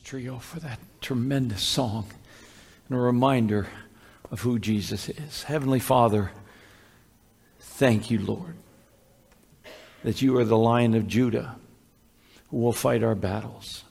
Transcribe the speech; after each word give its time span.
Trio 0.00 0.38
for 0.38 0.60
that 0.60 0.78
tremendous 1.00 1.62
song 1.62 2.06
and 2.88 2.98
a 2.98 3.00
reminder 3.00 3.66
of 4.30 4.40
who 4.40 4.58
Jesus 4.58 5.08
is. 5.08 5.44
Heavenly 5.44 5.80
Father, 5.80 6.32
thank 7.58 8.10
you, 8.10 8.18
Lord, 8.20 8.56
that 10.04 10.22
you 10.22 10.36
are 10.38 10.44
the 10.44 10.56
Lion 10.56 10.94
of 10.94 11.06
Judah 11.06 11.56
who 12.50 12.58
will 12.58 12.72
fight 12.72 13.02
our 13.02 13.14
battles. 13.14 13.84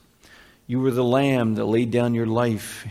You 0.66 0.80
were 0.80 0.90
the 0.90 1.04
Lamb 1.04 1.54
that 1.54 1.64
laid 1.64 1.90
down 1.90 2.14
your 2.14 2.26
life 2.26 2.86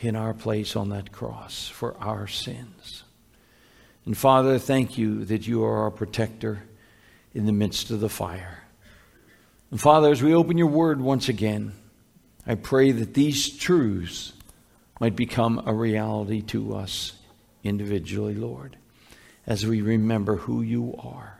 in 0.00 0.16
our 0.16 0.34
place 0.34 0.76
on 0.76 0.90
that 0.90 1.12
cross 1.12 1.68
for 1.68 1.96
our 1.98 2.26
sins. 2.26 3.04
And 4.04 4.16
Father, 4.16 4.58
thank 4.58 4.96
you 4.96 5.24
that 5.26 5.46
you 5.46 5.64
are 5.64 5.82
our 5.82 5.90
protector 5.90 6.62
in 7.34 7.46
the 7.46 7.52
midst 7.52 7.90
of 7.90 8.00
the 8.00 8.08
fire. 8.08 8.64
And 9.70 9.80
Father, 9.80 10.10
as 10.10 10.22
we 10.22 10.34
open 10.34 10.56
your 10.56 10.68
word 10.68 11.00
once 11.00 11.28
again, 11.28 11.72
I 12.48 12.54
pray 12.54 12.92
that 12.92 13.12
these 13.12 13.56
truths 13.56 14.32
might 14.98 15.14
become 15.14 15.62
a 15.66 15.74
reality 15.74 16.40
to 16.42 16.74
us 16.74 17.12
individually, 17.62 18.34
Lord, 18.34 18.76
as 19.46 19.66
we 19.66 19.82
remember 19.82 20.36
who 20.36 20.62
you 20.62 20.94
are. 20.98 21.38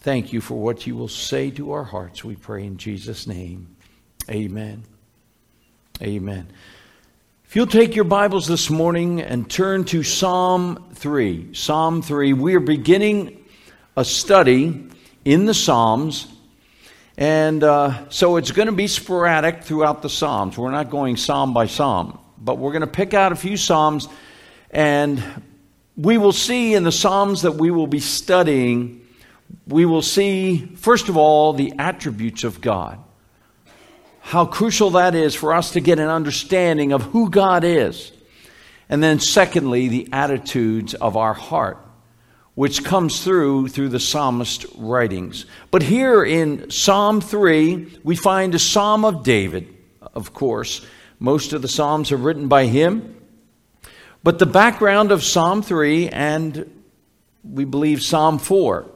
Thank 0.00 0.32
you 0.32 0.40
for 0.40 0.60
what 0.60 0.84
you 0.84 0.96
will 0.96 1.08
say 1.08 1.50
to 1.52 1.72
our 1.72 1.84
hearts, 1.84 2.24
we 2.24 2.34
pray 2.34 2.64
in 2.64 2.76
Jesus' 2.76 3.28
name. 3.28 3.76
Amen. 4.28 4.82
Amen. 6.02 6.48
If 7.44 7.54
you'll 7.54 7.66
take 7.66 7.94
your 7.94 8.04
Bibles 8.04 8.48
this 8.48 8.68
morning 8.68 9.20
and 9.20 9.48
turn 9.48 9.84
to 9.86 10.02
Psalm 10.02 10.90
3. 10.94 11.54
Psalm 11.54 12.02
3, 12.02 12.32
we 12.32 12.54
are 12.56 12.60
beginning 12.60 13.44
a 13.96 14.04
study 14.04 14.88
in 15.24 15.46
the 15.46 15.54
Psalms. 15.54 16.26
And 17.20 17.62
uh, 17.62 18.08
so 18.08 18.36
it's 18.36 18.50
going 18.50 18.66
to 18.66 18.72
be 18.72 18.88
sporadic 18.88 19.62
throughout 19.62 20.02
the 20.02 20.10
Psalms. 20.10 20.58
We're 20.58 20.72
not 20.72 20.90
going 20.90 21.16
psalm 21.16 21.54
by 21.54 21.66
psalm, 21.66 22.18
but 22.38 22.58
we're 22.58 22.72
going 22.72 22.80
to 22.80 22.88
pick 22.88 23.14
out 23.14 23.30
a 23.30 23.36
few 23.36 23.56
Psalms. 23.56 24.08
And 24.72 25.22
we 25.96 26.18
will 26.18 26.32
see 26.32 26.74
in 26.74 26.82
the 26.82 26.90
Psalms 26.90 27.42
that 27.42 27.52
we 27.52 27.70
will 27.70 27.86
be 27.86 28.00
studying, 28.00 29.06
we 29.68 29.84
will 29.84 30.02
see, 30.02 30.74
first 30.74 31.08
of 31.08 31.16
all, 31.16 31.52
the 31.52 31.74
attributes 31.78 32.42
of 32.42 32.60
God 32.60 32.98
how 34.30 34.46
crucial 34.46 34.90
that 34.90 35.14
is 35.14 35.34
for 35.34 35.52
us 35.52 35.72
to 35.72 35.80
get 35.80 35.98
an 35.98 36.08
understanding 36.08 36.92
of 36.92 37.02
who 37.02 37.30
God 37.30 37.64
is. 37.64 38.12
And 38.88 39.02
then, 39.02 39.18
secondly, 39.18 39.88
the 39.88 40.08
attitudes 40.12 40.94
of 40.94 41.16
our 41.16 41.34
heart, 41.34 41.78
which 42.54 42.84
comes 42.84 43.22
through 43.22 43.68
through 43.68 43.88
the 43.88 44.00
psalmist 44.00 44.66
writings. 44.76 45.46
But 45.70 45.82
here 45.82 46.24
in 46.24 46.70
Psalm 46.70 47.20
3, 47.20 48.00
we 48.02 48.16
find 48.16 48.54
a 48.54 48.58
psalm 48.58 49.04
of 49.04 49.22
David, 49.22 49.68
of 50.14 50.34
course. 50.34 50.84
Most 51.18 51.52
of 51.52 51.62
the 51.62 51.68
psalms 51.68 52.12
are 52.12 52.16
written 52.16 52.48
by 52.48 52.66
him. 52.66 53.16
But 54.22 54.38
the 54.38 54.46
background 54.46 55.12
of 55.12 55.22
Psalm 55.22 55.62
3 55.62 56.08
and 56.08 56.82
we 57.42 57.64
believe 57.64 58.02
Psalm 58.02 58.38
4 58.38 58.86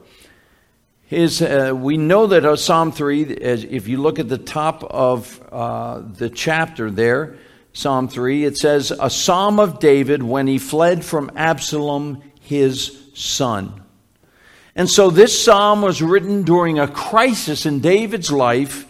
is 1.09 1.41
uh, 1.41 1.71
we 1.75 1.97
know 1.97 2.27
that 2.27 2.45
uh, 2.45 2.55
Psalm 2.55 2.91
3, 2.91 3.37
as 3.37 3.63
if 3.63 3.87
you 3.87 3.97
look 3.97 4.19
at 4.19 4.27
the 4.27 4.37
top 4.37 4.83
of 4.83 5.41
uh, 5.51 6.01
the 6.01 6.29
chapter 6.29 6.89
there, 6.89 7.37
Psalm 7.73 8.07
3, 8.07 8.45
it 8.45 8.57
says, 8.57 8.91
A 8.99 9.09
psalm 9.09 9.59
of 9.59 9.79
David 9.79 10.23
when 10.23 10.47
he 10.47 10.57
fled 10.57 11.05
from 11.05 11.31
Absalom, 11.35 12.21
his 12.39 13.04
son. 13.15 13.81
And 14.75 14.89
so 14.89 15.09
this 15.09 15.43
psalm 15.43 15.81
was 15.81 16.01
written 16.01 16.43
during 16.43 16.79
a 16.79 16.87
crisis 16.87 17.65
in 17.65 17.79
David's 17.79 18.31
life 18.31 18.85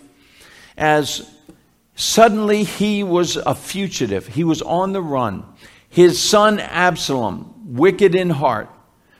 as 0.75 1.31
suddenly 1.95 2.63
he 2.63 3.03
was 3.03 3.37
a 3.37 3.55
fugitive. 3.55 4.27
He 4.27 4.43
was 4.43 4.61
on 4.61 4.93
the 4.93 5.01
run. 5.01 5.45
His 5.87 6.19
son 6.19 6.59
Absalom, 6.59 7.75
wicked 7.75 8.15
in 8.15 8.29
heart, 8.29 8.69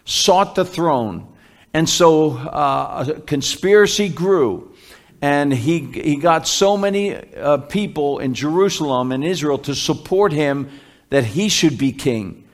sought 0.03 0.55
the 0.55 0.65
throne 0.65 1.27
and 1.75 1.89
so 1.89 2.37
uh, 2.37 3.05
a 3.05 3.19
conspiracy 3.19 4.07
grew. 4.07 4.73
And 5.21 5.53
he, 5.53 5.79
he 5.79 6.15
got 6.15 6.47
so 6.47 6.77
many 6.77 7.13
uh, 7.13 7.57
people 7.57 8.19
in 8.19 8.33
Jerusalem 8.33 9.11
and 9.11 9.25
Israel 9.25 9.57
to 9.57 9.75
support 9.75 10.31
him 10.31 10.69
that 11.09 11.25
he 11.25 11.49
should 11.49 11.77
be 11.77 11.91
king. 11.91 12.44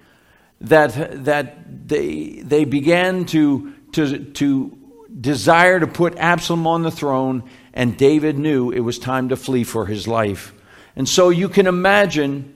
That, 0.61 1.25
that 1.25 1.87
they, 1.87 2.41
they 2.43 2.65
began 2.65 3.25
to, 3.25 3.73
to, 3.93 4.25
to 4.33 4.77
desire 5.19 5.79
to 5.79 5.87
put 5.87 6.17
Absalom 6.17 6.67
on 6.67 6.83
the 6.83 6.91
throne, 6.91 7.43
and 7.73 7.97
David 7.97 8.37
knew 8.37 8.71
it 8.71 8.81
was 8.81 8.99
time 8.99 9.29
to 9.29 9.35
flee 9.35 9.63
for 9.63 9.85
his 9.87 10.07
life. 10.07 10.53
And 10.95 11.09
so 11.09 11.29
you 11.29 11.49
can 11.49 11.67
imagine, 11.67 12.55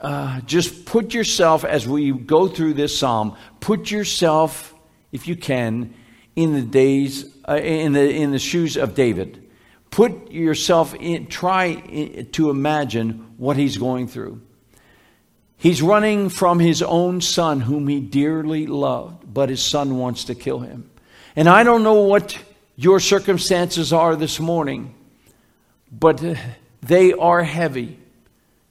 uh, 0.00 0.40
just 0.40 0.86
put 0.86 1.12
yourself, 1.12 1.64
as 1.64 1.86
we 1.86 2.12
go 2.12 2.48
through 2.48 2.74
this 2.74 2.98
psalm, 2.98 3.36
put 3.60 3.90
yourself 3.90 4.74
if 5.12 5.28
you 5.28 5.36
can, 5.36 5.94
in 6.34 6.54
the 6.54 6.62
days, 6.62 7.24
uh, 7.48 7.56
in, 7.56 7.92
the, 7.92 8.10
in 8.10 8.32
the 8.32 8.38
shoes 8.38 8.76
of 8.76 8.94
David. 8.94 9.40
Put 9.90 10.32
yourself 10.32 10.94
in, 10.94 11.26
try 11.26 11.74
to 12.32 12.50
imagine 12.50 13.34
what 13.36 13.56
he's 13.56 13.76
going 13.76 14.08
through. 14.08 14.40
He's 15.56 15.80
running 15.80 16.28
from 16.28 16.58
his 16.58 16.82
own 16.82 17.20
son, 17.20 17.60
whom 17.60 17.88
he 17.88 18.00
dearly 18.00 18.66
loved, 18.66 19.32
but 19.32 19.48
his 19.48 19.62
son 19.62 19.98
wants 19.98 20.24
to 20.24 20.34
kill 20.34 20.60
him. 20.60 20.90
And 21.36 21.48
I 21.48 21.62
don't 21.64 21.82
know 21.82 22.02
what 22.02 22.38
your 22.76 23.00
circumstances 23.00 23.92
are 23.92 24.16
this 24.16 24.40
morning, 24.40 24.94
but 25.90 26.22
they 26.82 27.12
are 27.12 27.42
heavy. 27.42 27.98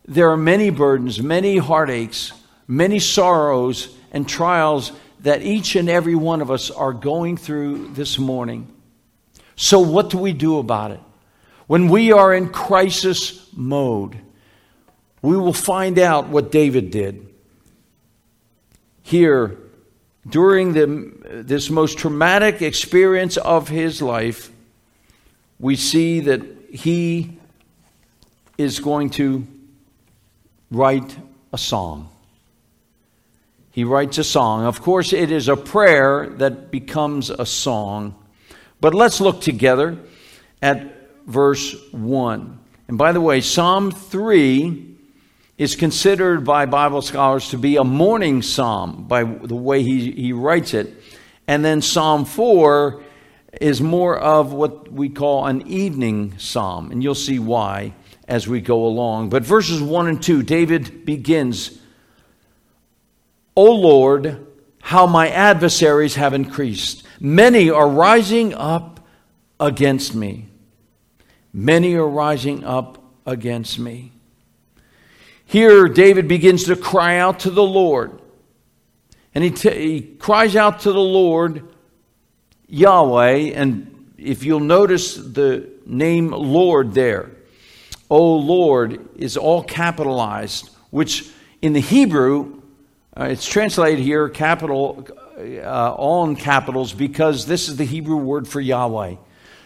There 0.05 0.29
are 0.29 0.37
many 0.37 0.69
burdens, 0.69 1.21
many 1.21 1.57
heartaches, 1.57 2.33
many 2.67 2.99
sorrows 2.99 3.95
and 4.11 4.27
trials 4.27 4.91
that 5.21 5.41
each 5.41 5.75
and 5.75 5.89
every 5.89 6.15
one 6.15 6.41
of 6.41 6.51
us 6.51 6.69
are 6.69 6.93
going 6.93 7.37
through 7.37 7.93
this 7.93 8.19
morning. 8.19 8.67
So, 9.55 9.79
what 9.79 10.09
do 10.09 10.17
we 10.17 10.33
do 10.33 10.59
about 10.59 10.91
it? 10.91 10.99
When 11.67 11.87
we 11.87 12.11
are 12.11 12.33
in 12.33 12.49
crisis 12.49 13.47
mode, 13.53 14.17
we 15.23 15.35
will 15.35 15.53
find 15.53 15.97
out 15.97 16.27
what 16.27 16.51
David 16.51 16.91
did. 16.91 17.27
Here, 19.01 19.57
during 20.27 20.73
the, 20.73 21.43
this 21.43 21.71
most 21.71 21.97
traumatic 21.97 22.61
experience 22.61 23.37
of 23.37 23.67
his 23.67 24.03
life, 24.03 24.51
we 25.59 25.75
see 25.75 26.19
that 26.19 26.41
he 26.71 27.39
is 28.59 28.79
going 28.79 29.09
to 29.11 29.47
write 30.69 31.17
a 31.51 31.57
song 31.57 32.09
he 33.73 33.83
writes 33.83 34.19
a 34.19 34.23
song. 34.23 34.65
Of 34.65 34.83
course, 34.83 35.13
it 35.13 35.31
is 35.31 35.47
a 35.47 35.57
prayer 35.57 36.27
that 36.37 36.69
becomes 36.69 37.31
a 37.31 37.45
song. 37.45 38.13
But 38.79 38.93
let's 38.93 39.19
look 39.19 39.41
together 39.41 39.97
at 40.61 41.09
verse 41.25 41.75
1. 41.91 42.59
And 42.87 42.97
by 42.99 43.13
the 43.13 43.19
way, 43.19 43.41
Psalm 43.41 43.89
3 43.89 44.92
is 45.63 45.77
considered 45.77 46.43
by 46.43 46.65
Bible 46.65 47.01
scholars 47.01 47.49
to 47.51 47.57
be 47.57 47.77
a 47.77 47.85
morning 47.85 48.41
psalm 48.41 49.05
by 49.07 49.23
the 49.23 49.55
way 49.55 49.81
he, 49.81 50.11
he 50.11 50.33
writes 50.33 50.73
it. 50.73 50.93
And 51.47 51.63
then 51.63 51.81
Psalm 51.81 52.25
4 52.25 53.01
is 53.61 53.79
more 53.79 54.17
of 54.19 54.51
what 54.51 54.91
we 54.91 55.07
call 55.07 55.45
an 55.45 55.65
evening 55.65 56.37
psalm. 56.37 56.91
And 56.91 57.01
you'll 57.01 57.15
see 57.15 57.39
why 57.39 57.93
as 58.27 58.45
we 58.45 58.59
go 58.59 58.85
along. 58.85 59.29
But 59.29 59.43
verses 59.43 59.81
1 59.81 60.07
and 60.07 60.21
2, 60.21 60.43
David 60.43 61.05
begins 61.05 61.79
O 63.55 63.71
Lord, 63.71 64.47
how 64.81 65.05
my 65.05 65.29
adversaries 65.29 66.15
have 66.15 66.33
increased. 66.33 67.03
Many 67.19 67.69
are 67.69 67.87
rising 67.87 68.53
up 68.53 68.99
against 69.59 70.13
me. 70.13 70.47
Many 71.53 71.95
are 71.95 72.07
rising 72.07 72.63
up 72.65 73.01
against 73.25 73.77
me. 73.77 74.12
Here, 75.45 75.87
David 75.87 76.27
begins 76.27 76.65
to 76.65 76.75
cry 76.75 77.17
out 77.17 77.41
to 77.41 77.49
the 77.49 77.63
Lord. 77.63 78.19
And 79.35 79.43
he, 79.43 79.51
t- 79.51 79.91
he 79.91 80.01
cries 80.01 80.55
out 80.55 80.81
to 80.81 80.91
the 80.91 80.99
Lord, 80.99 81.67
Yahweh, 82.67 83.51
and 83.53 84.13
if 84.17 84.43
you'll 84.43 84.59
notice 84.59 85.15
the 85.15 85.69
name 85.85 86.31
Lord 86.31 86.93
there, 86.93 87.31
O 88.09 88.35
Lord 88.35 89.09
is 89.15 89.37
all 89.37 89.63
capitalized, 89.63 90.69
which 90.91 91.29
in 91.61 91.73
the 91.73 91.81
Hebrew 91.81 92.61
uh, 93.15 93.25
it's 93.25 93.45
translated 93.45 94.03
here, 94.03 94.27
capital, 94.27 95.07
uh, 95.37 95.93
all 95.93 96.25
in 96.25 96.35
capitals, 96.35 96.93
because 96.93 97.45
this 97.45 97.69
is 97.69 97.77
the 97.77 97.83
Hebrew 97.85 98.17
word 98.17 98.47
for 98.47 98.59
Yahweh. 98.59 99.15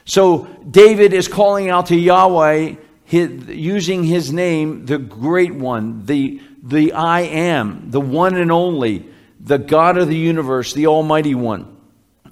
So 0.04 0.48
David 0.70 1.14
is 1.14 1.30
calling 1.30 1.70
out 1.70 1.88
to 1.88 1.96
Yahweh, 1.96 2.76
his, 3.08 3.48
using 3.48 4.04
his 4.04 4.34
name, 4.34 4.86
the 4.86 4.98
great 4.98 5.56
one, 5.56 6.06
the, 6.06 6.42
the 6.62 6.92
I 6.92 7.22
am, 7.22 7.90
the 7.90 8.02
one 8.02 8.36
and 8.36 8.52
only, 8.52 9.06
the 9.40 9.58
God 9.58 9.98
of 9.98 10.10
the 10.10 10.18
universe, 10.18 10.74
the 10.74 10.88
Almighty 10.88 11.34
One. 11.34 11.78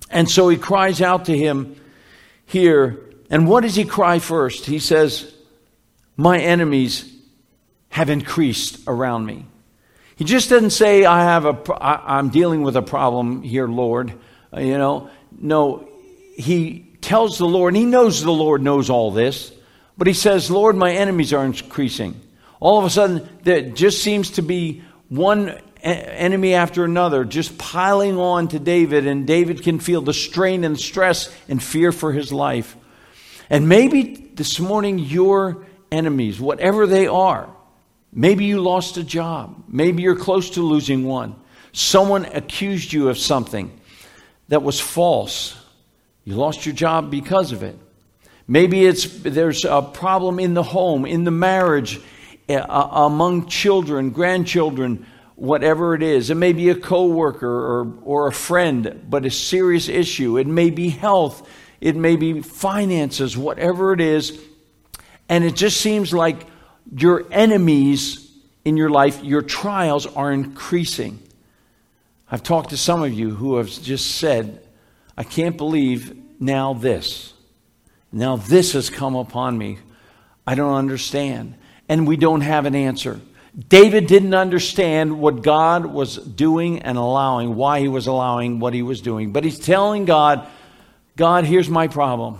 And 0.09 0.29
so 0.29 0.49
he 0.49 0.57
cries 0.57 1.01
out 1.01 1.25
to 1.25 1.37
him 1.37 1.77
here. 2.45 3.05
And 3.29 3.47
what 3.47 3.61
does 3.61 3.75
he 3.75 3.85
cry 3.85 4.19
first? 4.19 4.65
He 4.65 4.79
says, 4.79 5.33
my 6.17 6.39
enemies 6.39 7.09
have 7.87 8.09
increased 8.09 8.81
around 8.85 9.25
me. 9.25 9.45
He 10.17 10.25
just 10.25 10.49
doesn't 10.49 10.71
say, 10.71 11.05
I 11.05 11.23
have 11.23 11.45
a, 11.45 11.73
I, 11.73 12.17
I'm 12.17 12.29
dealing 12.29 12.63
with 12.63 12.75
a 12.75 12.81
problem 12.81 13.43
here, 13.43 13.67
Lord. 13.67 14.13
Uh, 14.53 14.59
you 14.59 14.77
know, 14.77 15.09
no, 15.39 15.87
he 16.35 16.85
tells 16.99 17.37
the 17.37 17.45
Lord, 17.45 17.73
and 17.73 17.77
he 17.77 17.85
knows 17.85 18.21
the 18.21 18.31
Lord 18.31 18.61
knows 18.61 18.89
all 18.89 19.11
this, 19.11 19.53
but 19.97 20.07
he 20.07 20.13
says, 20.13 20.51
Lord, 20.51 20.75
my 20.75 20.93
enemies 20.93 21.33
are 21.33 21.45
increasing. 21.45 22.19
All 22.59 22.79
of 22.79 22.85
a 22.85 22.89
sudden, 22.89 23.27
there 23.43 23.61
just 23.61 24.01
seems 24.01 24.31
to 24.31 24.41
be 24.41 24.83
one 25.09 25.59
enemy 25.81 26.55
after 26.55 26.83
another 26.83 27.23
just 27.23 27.57
piling 27.57 28.17
on 28.17 28.47
to 28.49 28.59
David, 28.59 29.07
and 29.07 29.27
David 29.27 29.61
can 29.61 29.79
feel 29.79 30.01
the 30.01 30.13
strain 30.13 30.63
and 30.63 30.79
stress 30.79 31.33
and 31.47 31.61
fear 31.61 31.91
for 31.91 32.11
his 32.11 32.33
life. 32.33 32.75
And 33.49 33.69
maybe 33.69 34.31
this 34.33 34.59
morning, 34.59 34.97
your 34.99 35.65
enemies, 35.91 36.39
whatever 36.39 36.87
they 36.87 37.07
are, 37.07 37.49
maybe 38.11 38.45
you 38.45 38.59
lost 38.61 38.97
a 38.97 39.03
job, 39.03 39.63
maybe 39.67 40.01
you're 40.01 40.15
close 40.15 40.51
to 40.51 40.61
losing 40.61 41.05
one, 41.05 41.35
someone 41.71 42.25
accused 42.25 42.91
you 42.91 43.09
of 43.09 43.17
something 43.17 43.79
that 44.47 44.63
was 44.63 44.79
false. 44.79 45.55
You 46.23 46.35
lost 46.35 46.65
your 46.65 46.73
job 46.73 47.11
because 47.11 47.51
of 47.51 47.61
it. 47.61 47.77
Maybe 48.47 48.85
it's 48.85 49.05
there's 49.21 49.65
a 49.65 49.81
problem 49.81 50.39
in 50.39 50.53
the 50.53 50.63
home, 50.63 51.05
in 51.05 51.23
the 51.23 51.31
marriage, 51.31 51.99
uh, 52.47 52.89
among 52.91 53.47
children, 53.47 54.11
grandchildren, 54.11 55.05
whatever 55.35 55.95
it 55.95 56.03
is. 56.03 56.29
It 56.29 56.35
may 56.35 56.53
be 56.53 56.69
a 56.69 56.75
coworker 56.75 57.47
or, 57.47 57.93
or 58.03 58.27
a 58.27 58.31
friend, 58.31 59.05
but 59.09 59.25
a 59.25 59.31
serious 59.31 59.89
issue. 59.89 60.37
It 60.37 60.47
may 60.47 60.69
be 60.69 60.89
health, 60.89 61.49
it 61.81 61.95
may 61.95 62.15
be 62.15 62.41
finances, 62.41 63.35
whatever 63.35 63.93
it 63.93 64.01
is. 64.01 64.39
And 65.27 65.43
it 65.43 65.55
just 65.55 65.81
seems 65.81 66.13
like 66.13 66.45
your 66.95 67.25
enemies 67.31 68.31
in 68.63 68.77
your 68.77 68.89
life, 68.89 69.23
your 69.23 69.41
trials 69.41 70.05
are 70.05 70.31
increasing. 70.31 71.19
I've 72.29 72.43
talked 72.43 72.71
to 72.71 72.77
some 72.77 73.01
of 73.01 73.13
you 73.13 73.31
who 73.31 73.57
have 73.57 73.69
just 73.69 74.15
said, 74.15 74.61
I 75.17 75.23
can't 75.23 75.57
believe 75.57 76.15
now 76.39 76.73
this. 76.73 77.34
Now 78.15 78.37
this 78.37 78.71
has 78.71 78.89
come 78.89 79.13
upon 79.13 79.57
me. 79.57 79.77
I 80.47 80.55
don't 80.55 80.73
understand. 80.73 81.55
And 81.89 82.07
we 82.07 82.15
don't 82.15 82.39
have 82.41 82.65
an 82.65 82.73
answer. 82.73 83.19
David 83.67 84.07
didn't 84.07 84.33
understand 84.33 85.19
what 85.19 85.43
God 85.43 85.85
was 85.85 86.15
doing 86.15 86.81
and 86.81 86.97
allowing, 86.97 87.55
why 87.55 87.81
he 87.81 87.89
was 87.89 88.07
allowing 88.07 88.59
what 88.61 88.73
he 88.73 88.81
was 88.81 89.01
doing. 89.01 89.33
But 89.33 89.43
he's 89.43 89.59
telling 89.59 90.05
God, 90.05 90.47
God, 91.17 91.43
here's 91.43 91.69
my 91.69 91.89
problem. 91.89 92.39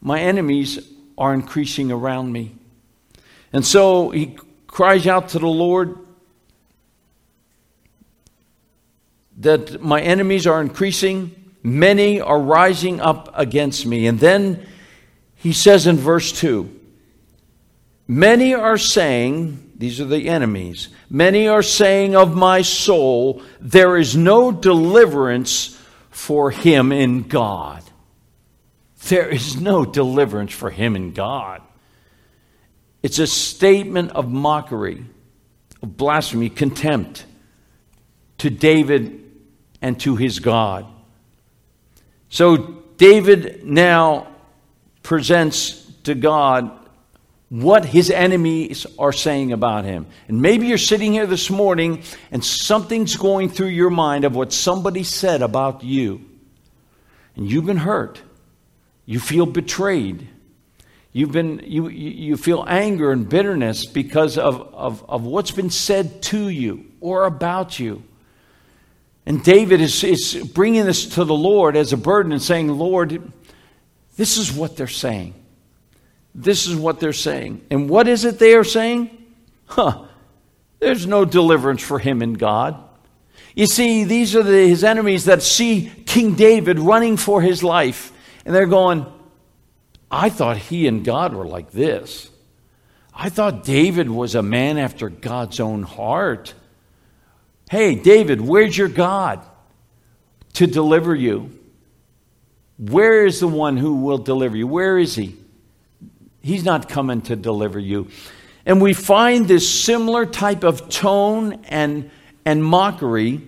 My 0.00 0.20
enemies 0.20 0.80
are 1.16 1.32
increasing 1.32 1.92
around 1.92 2.32
me. 2.32 2.56
And 3.52 3.64
so 3.64 4.10
he 4.10 4.36
cries 4.66 5.06
out 5.06 5.28
to 5.30 5.38
the 5.38 5.46
Lord 5.46 6.00
that 9.38 9.80
my 9.80 10.00
enemies 10.00 10.48
are 10.48 10.60
increasing, 10.60 11.52
many 11.62 12.20
are 12.20 12.40
rising 12.40 13.00
up 13.00 13.30
against 13.38 13.86
me. 13.86 14.08
And 14.08 14.18
then 14.18 14.66
he 15.36 15.52
says 15.52 15.86
in 15.86 15.96
verse 15.96 16.32
2 16.32 16.72
Many 18.08 18.54
are 18.54 18.78
saying, 18.78 19.72
these 19.76 20.00
are 20.00 20.06
the 20.06 20.28
enemies, 20.28 20.88
many 21.10 21.48
are 21.48 21.62
saying 21.62 22.16
of 22.16 22.34
my 22.36 22.62
soul, 22.62 23.42
there 23.60 23.96
is 23.96 24.16
no 24.16 24.50
deliverance 24.50 25.80
for 26.10 26.50
him 26.50 26.92
in 26.92 27.24
God. 27.24 27.82
There 29.08 29.28
is 29.28 29.60
no 29.60 29.84
deliverance 29.84 30.52
for 30.52 30.70
him 30.70 30.96
in 30.96 31.12
God. 31.12 31.62
It's 33.02 33.18
a 33.18 33.26
statement 33.26 34.12
of 34.12 34.30
mockery, 34.32 35.04
of 35.82 35.96
blasphemy, 35.96 36.48
contempt 36.48 37.26
to 38.38 38.50
David 38.50 39.22
and 39.82 40.00
to 40.00 40.16
his 40.16 40.40
God. 40.40 40.86
So 42.30 42.56
David 42.96 43.64
now 43.64 44.28
presents 45.06 45.84
to 46.02 46.16
God 46.16 46.68
what 47.48 47.84
his 47.84 48.10
enemies 48.10 48.86
are 48.98 49.12
saying 49.12 49.52
about 49.52 49.84
him. 49.84 50.06
And 50.26 50.42
maybe 50.42 50.66
you're 50.66 50.78
sitting 50.78 51.12
here 51.12 51.28
this 51.28 51.48
morning 51.48 52.02
and 52.32 52.44
something's 52.44 53.14
going 53.14 53.50
through 53.50 53.68
your 53.68 53.90
mind 53.90 54.24
of 54.24 54.34
what 54.34 54.52
somebody 54.52 55.04
said 55.04 55.42
about 55.42 55.84
you. 55.84 56.22
And 57.36 57.48
you've 57.48 57.66
been 57.66 57.76
hurt. 57.76 58.20
You 59.04 59.20
feel 59.20 59.46
betrayed. 59.46 60.26
You've 61.12 61.30
been, 61.30 61.62
you, 61.64 61.88
you 61.88 62.36
feel 62.36 62.64
anger 62.66 63.12
and 63.12 63.28
bitterness 63.28 63.86
because 63.86 64.36
of, 64.36 64.74
of, 64.74 65.08
of 65.08 65.22
what's 65.22 65.52
been 65.52 65.70
said 65.70 66.20
to 66.24 66.48
you 66.48 66.84
or 67.00 67.26
about 67.26 67.78
you. 67.78 68.02
And 69.24 69.42
David 69.44 69.80
is, 69.80 70.02
is 70.02 70.34
bringing 70.52 70.84
this 70.84 71.06
to 71.10 71.24
the 71.24 71.34
Lord 71.34 71.76
as 71.76 71.92
a 71.92 71.96
burden 71.96 72.32
and 72.32 72.42
saying, 72.42 72.68
Lord, 72.68 73.32
this 74.16 74.38
is 74.38 74.52
what 74.52 74.76
they're 74.76 74.86
saying. 74.86 75.34
This 76.34 76.66
is 76.66 76.76
what 76.76 77.00
they're 77.00 77.12
saying. 77.12 77.64
And 77.70 77.88
what 77.88 78.08
is 78.08 78.24
it 78.24 78.38
they 78.38 78.54
are 78.54 78.64
saying? 78.64 79.10
Huh, 79.66 80.04
there's 80.80 81.06
no 81.06 81.24
deliverance 81.24 81.82
for 81.82 81.98
him 81.98 82.22
in 82.22 82.34
God. 82.34 82.82
You 83.54 83.66
see, 83.66 84.04
these 84.04 84.36
are 84.36 84.42
the, 84.42 84.68
his 84.68 84.84
enemies 84.84 85.24
that 85.24 85.42
see 85.42 85.90
King 86.04 86.34
David 86.34 86.78
running 86.78 87.16
for 87.16 87.40
his 87.40 87.64
life, 87.64 88.12
and 88.44 88.54
they're 88.54 88.66
going, 88.66 89.06
I 90.10 90.28
thought 90.28 90.58
he 90.58 90.86
and 90.86 91.04
God 91.04 91.34
were 91.34 91.46
like 91.46 91.70
this. 91.70 92.30
I 93.14 93.30
thought 93.30 93.64
David 93.64 94.10
was 94.10 94.34
a 94.34 94.42
man 94.42 94.76
after 94.76 95.08
God's 95.08 95.58
own 95.58 95.84
heart. 95.84 96.52
Hey, 97.70 97.94
David, 97.94 98.42
where's 98.42 98.76
your 98.76 98.88
God 98.88 99.40
to 100.52 100.66
deliver 100.66 101.14
you? 101.14 101.55
Where 102.78 103.24
is 103.24 103.40
the 103.40 103.48
one 103.48 103.76
who 103.76 103.96
will 103.96 104.18
deliver 104.18 104.56
you? 104.56 104.66
Where 104.66 104.98
is 104.98 105.14
he? 105.14 105.36
He's 106.42 106.64
not 106.64 106.88
coming 106.88 107.22
to 107.22 107.36
deliver 107.36 107.78
you. 107.78 108.08
And 108.66 108.80
we 108.80 108.92
find 108.92 109.46
this 109.46 109.68
similar 109.68 110.26
type 110.26 110.64
of 110.64 110.88
tone 110.88 111.64
and, 111.68 112.10
and 112.44 112.62
mockery 112.62 113.42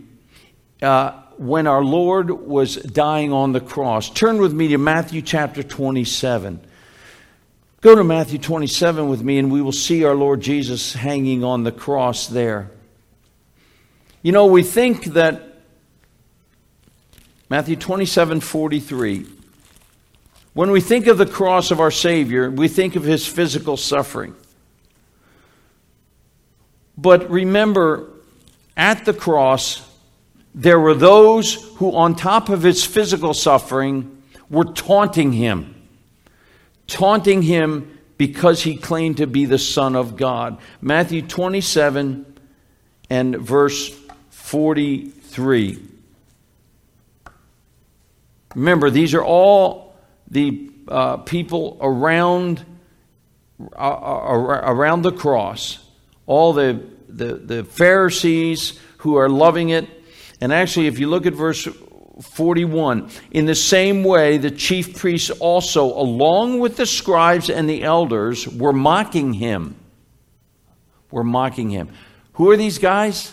uh, 0.80 1.12
when 1.36 1.66
our 1.66 1.84
Lord 1.84 2.30
was 2.30 2.76
dying 2.76 3.32
on 3.32 3.52
the 3.52 3.60
cross. 3.60 4.10
Turn 4.10 4.38
with 4.38 4.52
me 4.52 4.68
to 4.68 4.78
Matthew 4.78 5.22
chapter 5.22 5.62
27. 5.62 6.60
Go 7.80 7.94
to 7.94 8.02
Matthew 8.02 8.38
27 8.38 9.08
with 9.08 9.22
me, 9.22 9.38
and 9.38 9.52
we 9.52 9.62
will 9.62 9.72
see 9.72 10.04
our 10.04 10.14
Lord 10.14 10.40
Jesus 10.40 10.92
hanging 10.92 11.44
on 11.44 11.62
the 11.62 11.70
cross 11.70 12.26
there. 12.26 12.70
You 14.22 14.32
know, 14.32 14.46
we 14.46 14.64
think 14.64 15.04
that 15.04 15.47
Matthew 17.50 17.76
27 17.76 18.40
43. 18.40 19.26
When 20.52 20.70
we 20.70 20.80
think 20.80 21.06
of 21.06 21.18
the 21.18 21.26
cross 21.26 21.70
of 21.70 21.80
our 21.80 21.90
Savior, 21.90 22.50
we 22.50 22.68
think 22.68 22.96
of 22.96 23.04
his 23.04 23.26
physical 23.26 23.76
suffering. 23.76 24.34
But 26.96 27.30
remember, 27.30 28.10
at 28.76 29.04
the 29.04 29.14
cross, 29.14 29.88
there 30.54 30.80
were 30.80 30.94
those 30.94 31.54
who, 31.76 31.94
on 31.94 32.16
top 32.16 32.48
of 32.48 32.62
his 32.62 32.84
physical 32.84 33.34
suffering, 33.34 34.22
were 34.50 34.64
taunting 34.64 35.32
him. 35.32 35.74
Taunting 36.88 37.42
him 37.42 37.98
because 38.16 38.62
he 38.62 38.76
claimed 38.76 39.18
to 39.18 39.26
be 39.26 39.44
the 39.44 39.58
Son 39.58 39.94
of 39.94 40.16
God. 40.16 40.58
Matthew 40.80 41.22
27 41.22 42.26
and 43.08 43.36
verse 43.36 43.96
43. 44.30 45.97
Remember, 48.58 48.90
these 48.90 49.14
are 49.14 49.22
all 49.22 49.94
the 50.28 50.68
uh, 50.88 51.18
people 51.18 51.78
around, 51.80 52.64
uh, 53.60 53.74
uh 53.76 54.62
around 54.64 55.02
the 55.02 55.12
cross, 55.12 55.78
all 56.26 56.52
the, 56.52 56.84
the, 57.08 57.34
the 57.34 57.62
Pharisees 57.62 58.80
who 58.98 59.14
are 59.14 59.28
loving 59.28 59.68
it. 59.68 59.88
And 60.40 60.52
actually, 60.52 60.88
if 60.88 60.98
you 60.98 61.06
look 61.06 61.24
at 61.24 61.34
verse 61.34 61.68
41, 62.20 63.10
in 63.30 63.46
the 63.46 63.54
same 63.54 64.02
way, 64.02 64.38
the 64.38 64.50
chief 64.50 64.96
priests 64.96 65.30
also, 65.30 65.84
along 65.84 66.58
with 66.58 66.76
the 66.76 66.86
scribes 66.86 67.48
and 67.48 67.68
the 67.68 67.84
elders, 67.84 68.48
were 68.48 68.72
mocking 68.72 69.34
him. 69.34 69.76
Were 71.12 71.22
mocking 71.22 71.70
him. 71.70 71.90
Who 72.32 72.50
are 72.50 72.56
these 72.56 72.78
guys? 72.78 73.32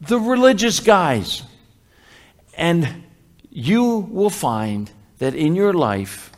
The 0.00 0.18
religious 0.18 0.80
guys. 0.80 1.44
And 2.56 3.04
you 3.58 4.06
will 4.12 4.30
find 4.30 4.88
that 5.18 5.34
in 5.34 5.56
your 5.56 5.72
life, 5.72 6.30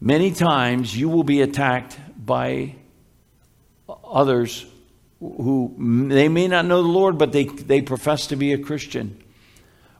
many 0.00 0.32
times 0.32 0.96
you 0.96 1.08
will 1.08 1.22
be 1.22 1.42
attacked 1.42 1.96
by 2.18 2.74
others 4.04 4.66
who 5.20 5.72
they 6.08 6.28
may 6.28 6.48
not 6.48 6.64
know 6.64 6.82
the 6.82 6.88
Lord, 6.88 7.18
but 7.18 7.30
they, 7.30 7.44
they 7.44 7.82
profess 7.82 8.26
to 8.26 8.36
be 8.36 8.52
a 8.52 8.58
Christian. 8.58 9.22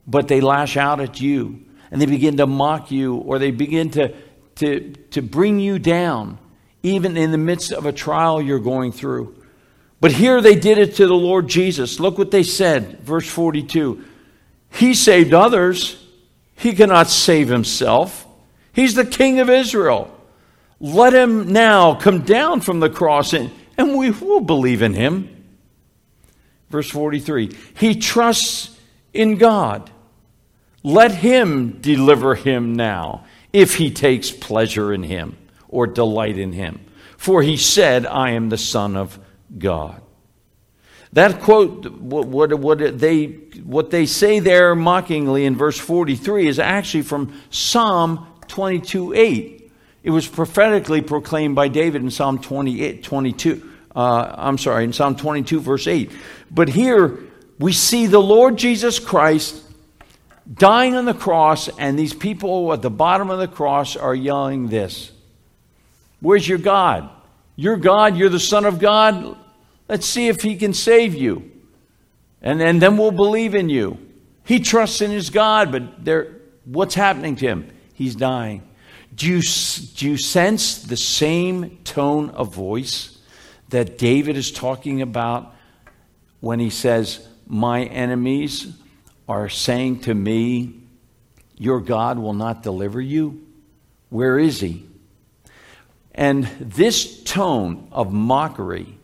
But 0.08 0.26
they 0.26 0.40
lash 0.40 0.76
out 0.76 0.98
at 0.98 1.20
you 1.20 1.64
and 1.92 2.02
they 2.02 2.06
begin 2.06 2.36
to 2.38 2.48
mock 2.48 2.90
you 2.90 3.14
or 3.14 3.38
they 3.38 3.52
begin 3.52 3.90
to, 3.90 4.12
to, 4.56 4.90
to 5.12 5.22
bring 5.22 5.60
you 5.60 5.78
down 5.78 6.38
even 6.82 7.16
in 7.16 7.30
the 7.30 7.38
midst 7.38 7.70
of 7.70 7.86
a 7.86 7.92
trial 7.92 8.42
you're 8.42 8.58
going 8.58 8.90
through. 8.90 9.40
But 10.00 10.10
here 10.10 10.40
they 10.40 10.56
did 10.56 10.78
it 10.78 10.96
to 10.96 11.06
the 11.06 11.14
Lord 11.14 11.46
Jesus. 11.46 12.00
Look 12.00 12.18
what 12.18 12.32
they 12.32 12.42
said, 12.42 12.98
verse 13.02 13.28
42. 13.28 14.04
He 14.70 14.94
saved 14.94 15.32
others, 15.32 16.02
he 16.54 16.72
cannot 16.72 17.08
save 17.08 17.48
himself. 17.48 18.26
He's 18.72 18.94
the 18.94 19.06
King 19.06 19.40
of 19.40 19.48
Israel. 19.48 20.12
Let 20.80 21.14
him 21.14 21.52
now 21.52 21.94
come 21.94 22.22
down 22.22 22.60
from 22.60 22.80
the 22.80 22.90
cross 22.90 23.32
and, 23.32 23.50
and 23.78 23.96
we 23.96 24.10
will 24.10 24.40
believe 24.40 24.82
in 24.82 24.92
him. 24.92 25.44
Verse 26.68 26.90
43 26.90 27.56
He 27.76 27.94
trusts 27.94 28.78
in 29.14 29.36
God. 29.36 29.90
Let 30.82 31.12
him 31.12 31.78
deliver 31.80 32.34
him 32.34 32.74
now 32.74 33.24
if 33.52 33.76
he 33.76 33.90
takes 33.90 34.30
pleasure 34.30 34.92
in 34.92 35.02
him 35.02 35.36
or 35.68 35.86
delight 35.86 36.38
in 36.38 36.52
him. 36.52 36.80
For 37.16 37.42
he 37.42 37.56
said, 37.56 38.06
I 38.06 38.32
am 38.32 38.50
the 38.50 38.58
Son 38.58 38.96
of 38.96 39.18
God. 39.56 40.00
That 41.12 41.40
quote, 41.40 41.90
what, 41.92 42.52
what, 42.58 42.98
they, 42.98 43.26
what 43.64 43.90
they 43.90 44.06
say 44.06 44.40
there 44.40 44.74
mockingly 44.74 45.44
in 45.44 45.56
verse 45.56 45.78
43 45.78 46.48
is 46.48 46.58
actually 46.58 47.02
from 47.02 47.40
Psalm 47.50 48.26
22 48.48 49.14
8. 49.14 49.72
It 50.02 50.10
was 50.10 50.26
prophetically 50.26 51.00
proclaimed 51.00 51.56
by 51.56 51.68
David 51.68 52.02
in 52.02 52.10
Psalm 52.10 52.38
28, 52.38 53.02
22. 53.02 53.72
Uh, 53.94 54.34
I'm 54.36 54.58
sorry, 54.58 54.84
in 54.84 54.92
Psalm 54.92 55.16
22, 55.16 55.60
verse 55.60 55.86
8. 55.86 56.12
But 56.50 56.68
here 56.68 57.18
we 57.58 57.72
see 57.72 58.06
the 58.06 58.20
Lord 58.20 58.56
Jesus 58.56 58.98
Christ 58.98 59.62
dying 60.52 60.94
on 60.94 61.06
the 61.06 61.14
cross, 61.14 61.68
and 61.78 61.98
these 61.98 62.14
people 62.14 62.72
at 62.72 62.82
the 62.82 62.90
bottom 62.90 63.30
of 63.30 63.38
the 63.38 63.48
cross 63.48 63.96
are 63.96 64.14
yelling 64.14 64.68
this 64.68 65.12
Where's 66.20 66.46
your 66.46 66.58
God? 66.58 67.10
You're 67.56 67.76
God, 67.76 68.16
you're 68.16 68.28
the 68.28 68.38
Son 68.38 68.64
of 68.64 68.78
God. 68.78 69.36
Let's 69.88 70.06
see 70.06 70.28
if 70.28 70.42
He 70.42 70.56
can 70.56 70.72
save 70.72 71.14
you. 71.14 71.50
And, 72.42 72.62
and 72.62 72.80
then 72.80 72.96
we'll 72.96 73.10
believe 73.12 73.54
in 73.54 73.68
you. 73.68 73.98
He 74.44 74.60
trusts 74.60 75.00
in 75.00 75.10
his 75.10 75.30
God, 75.30 75.72
but 75.72 76.04
there, 76.04 76.36
what's 76.64 76.94
happening 76.94 77.34
to 77.36 77.46
him? 77.46 77.68
He's 77.94 78.14
dying. 78.14 78.62
Do 79.14 79.26
you, 79.26 79.42
do 79.42 80.10
you 80.10 80.16
sense 80.16 80.82
the 80.84 80.96
same 80.96 81.78
tone 81.78 82.30
of 82.30 82.54
voice 82.54 83.18
that 83.70 83.98
David 83.98 84.36
is 84.36 84.52
talking 84.52 85.02
about 85.02 85.54
when 86.38 86.60
he 86.60 86.70
says, 86.70 87.26
My 87.48 87.82
enemies 87.82 88.72
are 89.28 89.48
saying 89.48 90.02
to 90.02 90.14
me, 90.14 90.82
Your 91.56 91.80
God 91.80 92.18
will 92.18 92.34
not 92.34 92.62
deliver 92.62 93.00
you? 93.00 93.44
Where 94.10 94.38
is 94.38 94.60
he? 94.60 94.86
And 96.14 96.44
this 96.60 97.24
tone 97.24 97.88
of 97.90 98.12
mockery 98.12 98.95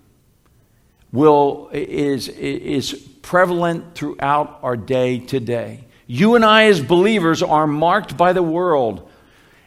will, 1.13 1.69
is, 1.73 2.29
is 2.29 2.95
prevalent 3.23 3.95
throughout 3.95 4.59
our 4.63 4.77
day 4.77 5.19
today. 5.19 5.85
You 6.07 6.35
and 6.35 6.45
I, 6.45 6.65
as 6.65 6.81
believers, 6.81 7.43
are 7.43 7.67
marked 7.67 8.17
by 8.17 8.33
the 8.33 8.43
world. 8.43 9.09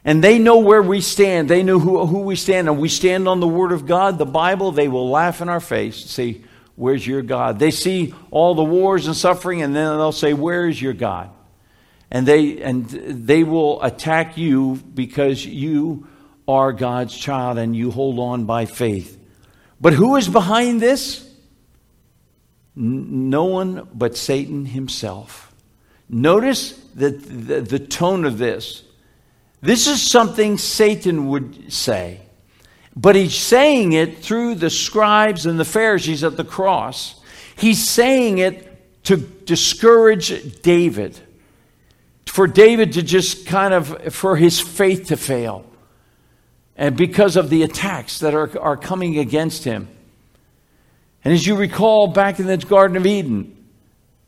And 0.04 0.24
they 0.24 0.38
know 0.38 0.60
where 0.60 0.82
we 0.82 1.02
stand. 1.02 1.50
They 1.50 1.64
know 1.64 1.80
who, 1.80 2.06
who 2.06 2.20
we 2.20 2.36
stand. 2.36 2.68
And 2.68 2.80
we 2.80 2.90
stand 2.90 3.28
on 3.28 3.40
the 3.40 3.48
Word 3.48 3.72
of 3.72 3.88
God, 3.88 4.18
the 4.18 4.26
Bible. 4.26 4.72
They 4.72 4.88
will 4.88 5.10
laugh 5.10 5.42
in 5.42 5.50
our 5.50 5.60
face 5.60 6.02
and 6.02 6.10
say, 6.10 6.42
Where's 6.76 7.08
your 7.08 7.22
God? 7.22 7.58
They 7.58 7.72
see 7.72 8.14
all 8.32 8.54
the 8.54 8.64
wars 8.64 9.08
and 9.08 9.16
suffering, 9.16 9.62
and 9.62 9.74
then 9.76 9.98
they'll 9.98 10.12
say, 10.12 10.34
Where 10.34 10.68
is 10.68 10.80
your 10.80 10.94
God? 10.94 11.32
And 12.12 12.28
they, 12.28 12.62
and 12.62 12.86
they 12.86 13.44
will 13.44 13.82
attack 13.82 14.38
you 14.38 14.76
because 14.94 15.44
you 15.46 16.08
are 16.48 16.72
God's 16.72 17.18
child 17.18 17.58
and 17.58 17.76
you 17.76 17.92
hold 17.92 18.20
on 18.20 18.46
by 18.46 18.66
faith. 18.66 19.20
But 19.82 19.94
who 19.94 20.16
is 20.16 20.28
behind 20.28 20.82
this? 20.82 21.25
No 22.76 23.46
one 23.46 23.88
but 23.94 24.18
Satan 24.18 24.66
himself. 24.66 25.54
Notice 26.10 26.74
that 26.96 27.22
the, 27.24 27.62
the 27.62 27.80
tone 27.80 28.26
of 28.26 28.38
this. 28.38 28.84
This 29.62 29.88
is 29.88 30.02
something 30.02 30.58
Satan 30.58 31.28
would 31.30 31.72
say. 31.72 32.22
But 32.96 33.16
he's 33.16 33.36
saying 33.36 33.94
it 33.94 34.20
through 34.20 34.56
the 34.56 34.70
scribes 34.70 35.46
and 35.46 35.60
the 35.60 35.66
Pharisees 35.66 36.24
at 36.24 36.38
the 36.38 36.44
cross. 36.44 37.20
He's 37.56 37.84
saying 37.88 38.38
it 38.38 39.04
to 39.06 39.18
discourage 39.18 40.62
David, 40.62 41.20
for 42.26 42.48
David 42.48 42.94
to 42.94 43.04
just 43.04 43.46
kind 43.46 43.74
of, 43.74 44.14
for 44.14 44.36
his 44.36 44.60
faith 44.60 45.08
to 45.08 45.18
fail, 45.18 45.66
and 46.76 46.98
because 46.98 47.36
of 47.36 47.50
the 47.50 47.64
attacks 47.64 48.20
that 48.20 48.34
are, 48.34 48.60
are 48.60 48.76
coming 48.76 49.20
against 49.20 49.64
him. 49.64 49.88
And 51.26 51.34
as 51.34 51.46
you 51.46 51.56
recall 51.56 52.08
back 52.08 52.40
in 52.40 52.46
the 52.46 52.56
Garden 52.58 52.96
of 52.96 53.06
Eden, 53.06 53.66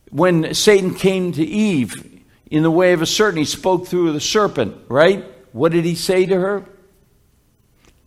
when 0.10 0.56
Satan 0.56 0.96
came 0.96 1.32
to 1.32 1.44
Eve 1.44 2.24
in 2.50 2.64
the 2.64 2.72
way 2.72 2.94
of 2.94 3.04
a 3.04 3.06
serpent, 3.06 3.38
he 3.38 3.46
spoke 3.46 3.88
through 3.88 4.12
the 4.14 4.20
serpent, 4.20 4.76
right? 4.90 5.24
What 5.52 5.72
did 5.72 5.86
he 5.86 5.94
say 5.94 6.26
to 6.26 6.36
her? 6.36 6.66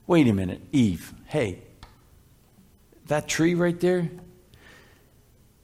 Wait 0.09 0.27
a 0.27 0.33
minute, 0.33 0.61
Eve, 0.73 1.15
hey, 1.27 1.63
that 3.07 3.29
tree 3.29 3.55
right 3.55 3.79
there, 3.79 4.11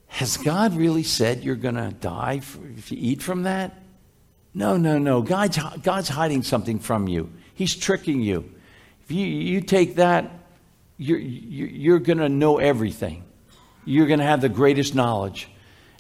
has 0.07 0.37
God 0.37 0.75
really 0.75 1.03
said 1.03 1.43
you're 1.43 1.57
going 1.57 1.75
to 1.75 1.91
die 1.91 2.41
if 2.77 2.93
you 2.93 2.99
eat 3.01 3.23
from 3.23 3.43
that? 3.43 3.83
No, 4.55 4.77
no, 4.77 4.99
no. 4.99 5.21
God's, 5.21 5.59
God's 5.83 6.09
hiding 6.09 6.45
something 6.45 6.79
from 6.79 7.09
you. 7.09 7.33
He's 7.55 7.75
tricking 7.75 8.23
you. 8.23 8.53
If 9.05 9.11
you, 9.11 9.27
you 9.27 9.61
take 9.61 9.97
that, 9.97 10.31
you're, 10.99 11.19
you're 11.19 11.99
going 11.99 12.19
to 12.19 12.29
know 12.29 12.59
everything. 12.59 13.25
You're 13.85 14.07
going 14.07 14.19
to 14.19 14.25
have 14.25 14.41
the 14.41 14.49
greatest 14.49 14.95
knowledge. 14.95 15.49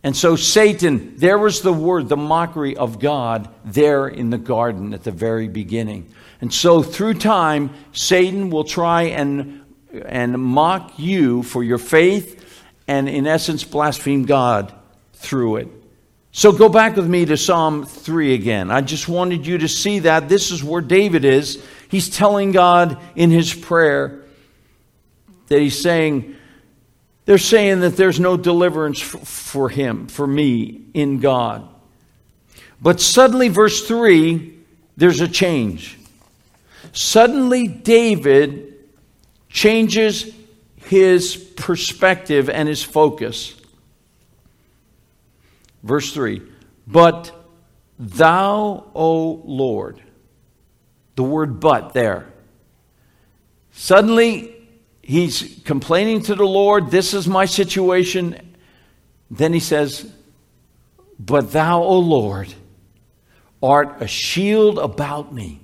And 0.02 0.16
so, 0.16 0.36
Satan, 0.36 1.16
there 1.16 1.38
was 1.38 1.62
the 1.62 1.72
word, 1.72 2.08
the 2.08 2.16
mockery 2.16 2.76
of 2.76 3.00
God 3.00 3.52
there 3.64 4.06
in 4.06 4.30
the 4.30 4.38
garden 4.38 4.94
at 4.94 5.02
the 5.02 5.10
very 5.10 5.48
beginning. 5.48 6.12
And 6.40 6.52
so, 6.52 6.82
through 6.82 7.14
time, 7.14 7.70
Satan 7.92 8.50
will 8.50 8.64
try 8.64 9.02
and, 9.04 9.64
and 10.04 10.40
mock 10.40 10.98
you 10.98 11.42
for 11.42 11.64
your 11.64 11.78
faith 11.78 12.62
and, 12.86 13.08
in 13.08 13.26
essence, 13.26 13.64
blaspheme 13.64 14.26
God 14.26 14.72
through 15.14 15.56
it. 15.56 15.68
So, 16.30 16.52
go 16.52 16.68
back 16.68 16.96
with 16.96 17.08
me 17.08 17.24
to 17.24 17.36
Psalm 17.36 17.84
3 17.84 18.34
again. 18.34 18.70
I 18.70 18.82
just 18.82 19.08
wanted 19.08 19.46
you 19.46 19.58
to 19.58 19.68
see 19.68 20.00
that. 20.00 20.28
This 20.28 20.50
is 20.50 20.62
where 20.62 20.82
David 20.82 21.24
is. 21.24 21.64
He's 21.88 22.10
telling 22.10 22.52
God 22.52 22.98
in 23.16 23.30
his 23.30 23.52
prayer 23.52 24.22
that 25.48 25.60
he's 25.60 25.80
saying, 25.80 26.36
they're 27.24 27.38
saying 27.38 27.80
that 27.80 27.96
there's 27.96 28.20
no 28.20 28.36
deliverance 28.36 29.00
for 29.00 29.68
him, 29.68 30.06
for 30.06 30.26
me, 30.26 30.82
in 30.94 31.20
God. 31.20 31.68
But 32.80 33.00
suddenly, 33.00 33.48
verse 33.48 33.86
3, 33.86 34.56
there's 34.96 35.20
a 35.20 35.28
change. 35.28 35.98
Suddenly, 36.92 37.68
David 37.68 38.74
changes 39.48 40.32
his 40.76 41.36
perspective 41.36 42.48
and 42.48 42.68
his 42.68 42.82
focus. 42.82 43.60
Verse 45.82 46.12
3 46.12 46.42
But 46.86 47.32
thou, 47.98 48.90
O 48.94 49.42
Lord, 49.44 50.00
the 51.16 51.22
word 51.22 51.60
but 51.60 51.92
there. 51.92 52.26
Suddenly, 53.72 54.55
he's 55.06 55.60
complaining 55.64 56.22
to 56.22 56.34
the 56.34 56.46
Lord, 56.46 56.90
This 56.90 57.14
is 57.14 57.26
my 57.26 57.46
situation. 57.46 58.56
Then 59.30 59.52
he 59.52 59.60
says, 59.60 60.10
But 61.18 61.52
thou, 61.52 61.82
O 61.82 61.98
Lord, 61.98 62.52
art 63.62 64.02
a 64.02 64.06
shield 64.06 64.78
about 64.78 65.32
me 65.32 65.60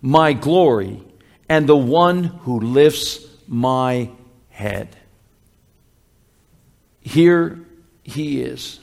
my 0.00 0.32
glory, 0.32 1.02
and 1.48 1.66
the 1.66 1.76
one 1.76 2.24
who 2.24 2.60
lifts 2.60 3.26
my 3.46 4.10
head. 4.48 4.96
Here 7.00 7.58
he 8.02 8.40
is. 8.42 8.80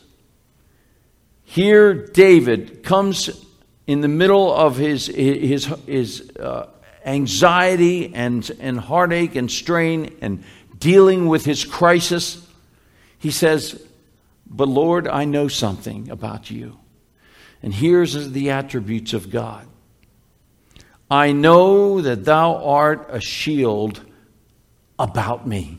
Here, 1.44 1.94
David 1.94 2.84
comes 2.84 3.30
in 3.88 4.02
the 4.02 4.08
middle 4.08 4.52
of 4.52 4.78
his, 4.78 5.08
his, 5.08 5.66
his 5.86 6.32
uh, 6.38 6.70
anxiety 7.06 8.14
and, 8.14 8.50
and 8.60 8.80
heartache 8.80 9.36
and 9.36 9.50
strain 9.50 10.18
and 10.22 10.44
dealing 10.78 11.28
with 11.28 11.46
his 11.46 11.64
crisis. 11.64 12.46
He 13.18 13.32
says, 13.32 13.82
But 14.50 14.68
Lord, 14.68 15.08
I 15.08 15.26
know 15.26 15.48
something 15.48 16.10
about 16.10 16.50
you. 16.50 16.78
And 17.62 17.74
here's 17.74 18.32
the 18.32 18.52
attributes 18.52 19.14
of 19.14 19.30
God 19.30 19.68
I 21.10 21.32
know 21.32 22.02
that 22.02 22.26
thou 22.26 22.64
art 22.64 23.08
a 23.10 23.22
shield 23.22 24.02
about 24.98 25.48
me. 25.48 25.78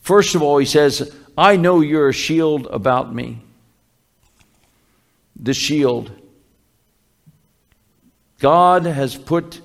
First 0.00 0.34
of 0.34 0.42
all, 0.42 0.58
he 0.58 0.66
says, 0.66 1.14
I 1.36 1.56
know 1.56 1.80
you're 1.80 2.08
a 2.08 2.12
shield 2.12 2.66
about 2.66 3.14
me. 3.14 3.42
The 5.36 5.54
shield. 5.54 6.10
God 8.38 8.86
has 8.86 9.16
put 9.16 9.60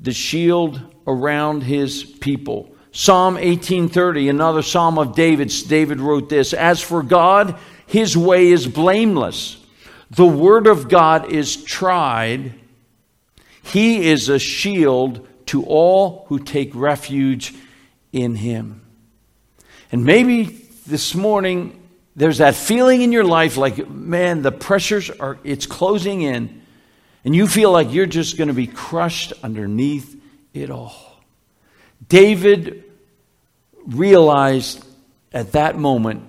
the 0.00 0.12
shield 0.12 0.80
around 1.06 1.62
his 1.62 2.04
people. 2.04 2.74
Psalm 2.92 3.36
18:30, 3.36 4.28
another 4.28 4.62
psalm 4.62 4.98
of 4.98 5.14
David's. 5.14 5.62
David 5.62 6.00
wrote 6.00 6.28
this, 6.28 6.52
"As 6.52 6.80
for 6.80 7.02
God, 7.02 7.56
his 7.86 8.16
way 8.16 8.48
is 8.48 8.66
blameless. 8.66 9.56
The 10.10 10.26
word 10.26 10.66
of 10.66 10.88
God 10.88 11.30
is 11.30 11.56
tried. 11.56 12.54
He 13.62 14.08
is 14.08 14.28
a 14.28 14.38
shield 14.38 15.26
to 15.46 15.62
all 15.64 16.26
who 16.28 16.38
take 16.38 16.70
refuge 16.74 17.54
in 18.12 18.36
him." 18.36 18.80
And 19.92 20.04
maybe 20.04 20.58
this 20.86 21.14
morning 21.14 21.78
there's 22.16 22.38
that 22.38 22.56
feeling 22.56 23.02
in 23.02 23.12
your 23.12 23.24
life 23.24 23.56
like, 23.56 23.88
man, 23.88 24.42
the 24.42 24.50
pressures 24.50 25.08
are, 25.08 25.38
it's 25.44 25.66
closing 25.66 26.22
in, 26.22 26.62
and 27.28 27.36
you 27.36 27.46
feel 27.46 27.70
like 27.70 27.92
you're 27.92 28.06
just 28.06 28.38
going 28.38 28.48
to 28.48 28.54
be 28.54 28.66
crushed 28.66 29.34
underneath 29.42 30.18
it 30.54 30.70
all. 30.70 31.20
David 32.08 32.84
realized 33.84 34.82
at 35.30 35.52
that 35.52 35.76
moment 35.76 36.22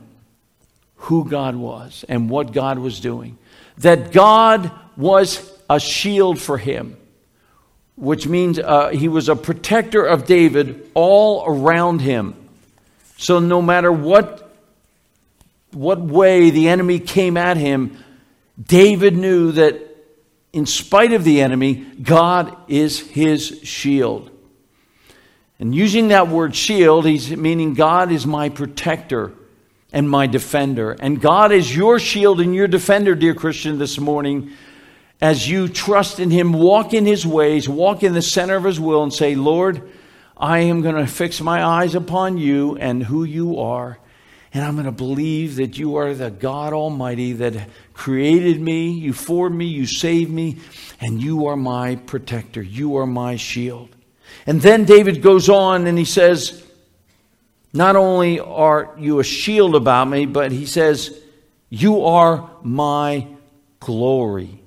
who 0.97 1.23
God 1.23 1.55
was 1.55 2.03
and 2.09 2.29
what 2.29 2.51
God 2.51 2.79
was 2.79 2.99
doing. 2.99 3.37
That 3.77 4.11
God 4.11 4.73
was 4.97 5.49
a 5.69 5.79
shield 5.79 6.37
for 6.37 6.57
him, 6.57 6.97
which 7.95 8.27
means 8.27 8.59
uh, 8.59 8.89
he 8.89 9.07
was 9.07 9.29
a 9.29 9.37
protector 9.37 10.03
of 10.03 10.25
David 10.25 10.91
all 10.95 11.45
around 11.47 12.01
him. 12.01 12.35
So 13.15 13.39
no 13.39 13.61
matter 13.61 13.89
what 13.89 14.53
what 15.71 16.01
way 16.01 16.49
the 16.49 16.67
enemy 16.67 16.99
came 16.99 17.37
at 17.37 17.55
him, 17.55 18.03
David 18.61 19.15
knew 19.15 19.53
that 19.53 19.85
in 20.51 20.65
spite 20.65 21.13
of 21.13 21.23
the 21.23 21.41
enemy, 21.41 21.75
God 22.01 22.55
is 22.67 22.99
his 22.99 23.61
shield. 23.63 24.31
And 25.59 25.75
using 25.75 26.07
that 26.07 26.29
word 26.29 26.55
shield, 26.55 27.05
he's 27.05 27.29
meaning 27.35 27.73
God 27.73 28.11
is 28.11 28.25
my 28.25 28.49
protector 28.49 29.33
and 29.91 30.09
my 30.09 30.25
defender. 30.27 30.91
And 30.91 31.19
God 31.19 31.51
is 31.51 31.75
your 31.75 31.99
shield 31.99 32.39
and 32.39 32.55
your 32.55 32.67
defender, 32.67 33.13
dear 33.15 33.35
Christian, 33.35 33.77
this 33.77 33.99
morning, 33.99 34.51
as 35.21 35.49
you 35.49 35.67
trust 35.67 36.19
in 36.19 36.31
him, 36.31 36.53
walk 36.53 36.93
in 36.93 37.05
his 37.05 37.27
ways, 37.27 37.67
walk 37.67 38.03
in 38.03 38.13
the 38.13 38.21
center 38.21 38.55
of 38.55 38.63
his 38.63 38.79
will, 38.79 39.03
and 39.03 39.13
say, 39.13 39.35
Lord, 39.35 39.91
I 40.37 40.59
am 40.59 40.81
going 40.81 40.95
to 40.95 41.05
fix 41.05 41.41
my 41.41 41.63
eyes 41.63 41.93
upon 41.93 42.37
you 42.37 42.77
and 42.77 43.03
who 43.03 43.25
you 43.25 43.59
are. 43.59 43.99
And 44.53 44.63
I'm 44.63 44.73
going 44.73 44.85
to 44.85 44.91
believe 44.91 45.57
that 45.57 45.77
you 45.77 45.97
are 45.97 46.13
the 46.13 46.31
God 46.31 46.73
Almighty 46.73 47.33
that 47.33 47.69
created 47.93 48.59
me, 48.59 48.89
you 48.89 49.13
formed 49.13 49.55
me, 49.55 49.65
you 49.65 49.85
saved 49.85 50.31
me, 50.31 50.57
and 50.99 51.21
you 51.21 51.47
are 51.47 51.55
my 51.55 51.95
protector. 51.95 52.61
You 52.61 52.97
are 52.97 53.05
my 53.05 53.35
shield. 53.35 53.89
And 54.47 54.61
then 54.61 54.85
David 54.85 55.21
goes 55.21 55.49
on 55.49 55.85
and 55.85 55.97
he 55.97 56.05
says, 56.05 56.65
Not 57.73 57.95
only 57.95 58.39
are 58.39 58.95
you 58.97 59.19
a 59.19 59.23
shield 59.23 59.75
about 59.75 60.09
me, 60.09 60.25
but 60.25 60.51
he 60.51 60.65
says, 60.65 61.15
You 61.69 62.05
are 62.05 62.49
my 62.63 63.27
glory. 63.79 64.61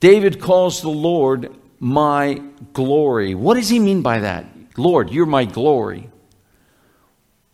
David 0.00 0.38
calls 0.38 0.82
the 0.82 0.90
Lord 0.90 1.54
my 1.80 2.42
glory. 2.74 3.34
What 3.34 3.54
does 3.54 3.70
he 3.70 3.78
mean 3.78 4.02
by 4.02 4.18
that? 4.20 4.44
Lord, 4.76 5.10
you're 5.10 5.24
my 5.24 5.46
glory. 5.46 6.10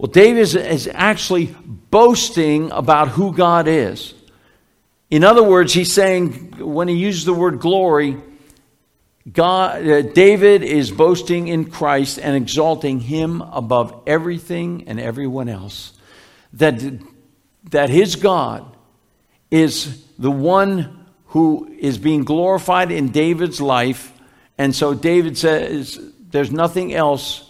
Well, 0.01 0.11
David 0.11 0.55
is, 0.55 0.89
actually 0.95 1.55
boasting 1.91 2.71
about 2.71 3.09
who 3.09 3.35
God 3.35 3.69
is. 3.69 4.15
In 5.11 5.25
other 5.25 5.43
words, 5.43 5.75
he's 5.75 5.93
saying, 5.93 6.55
when 6.59 6.89
he 6.89 6.95
uses 6.95 7.27
the 7.27 7.35
word 7.35 7.61
glory, 7.61 8.17
God, 9.31 9.87
uh, 9.87 10.01
David 10.01 10.63
is 10.63 10.91
boasting 10.91 11.49
in 11.49 11.71
Christ 11.71 12.19
and 12.19 12.35
exalting 12.35 13.01
him 13.01 13.43
above 13.43 14.05
everything 14.07 14.85
and 14.89 14.99
everyone 14.99 15.51
else. 15.51 15.93
That, 16.55 16.81
that 17.65 17.91
his 17.91 18.17
God 18.17 18.75
is 19.51 20.03
the 20.19 20.31
one 20.31 21.09
who 21.27 21.77
is 21.79 21.99
being 21.99 22.25
glorified 22.25 22.91
in 22.91 23.11
David's 23.11 23.61
life. 23.61 24.15
And 24.57 24.75
so 24.75 24.95
David 24.95 25.37
says, 25.37 26.01
There's 26.31 26.51
nothing 26.51 26.95
else 26.95 27.50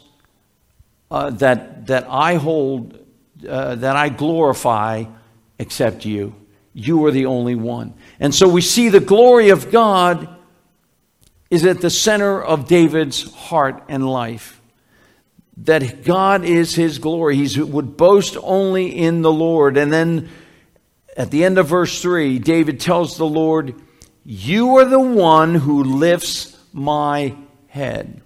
uh, 1.11 1.31
that, 1.31 1.87
that 1.87 2.07
I 2.09 2.35
hold, 2.35 2.99
uh, 3.47 3.75
that 3.77 3.97
I 3.97 4.09
glorify 4.09 5.05
except 5.59 6.05
you. 6.05 6.35
You 6.73 7.05
are 7.07 7.11
the 7.11 7.27
only 7.27 7.55
one. 7.55 7.95
And 8.21 8.35
so 8.35 8.49
we 8.49 8.61
see 8.61 8.89
the 8.89 9.01
glory 9.01 9.51
of 9.51 9.71
God 9.71 10.29
is 11.51 11.67
at 11.67 11.81
the 11.81 11.91
center 11.91 12.41
of 12.41 12.69
David's 12.69 13.33
heart 13.35 13.83
and 13.89 14.09
life. 14.09 14.61
That 15.59 16.05
God 16.05 16.45
is 16.45 16.75
his 16.75 16.99
glory. 16.99 17.37
He 17.37 17.61
would 17.61 17.97
boast 17.97 18.37
only 18.41 18.97
in 18.97 19.23
the 19.23 19.33
Lord. 19.33 19.77
And 19.77 19.93
then 19.93 20.31
at 21.17 21.31
the 21.31 21.45
end 21.45 21.59
of 21.59 21.67
verse 21.67 22.01
3, 22.01 22.39
David 22.39 22.81
tells 22.81 23.19
the 23.19 23.27
Lord, 23.27 23.75
You 24.25 24.79
are 24.79 24.85
the 24.85 25.01
one 25.01 25.57
who 25.57 25.83
lifts 25.83 26.57
my 26.73 27.35
head. 27.67 28.23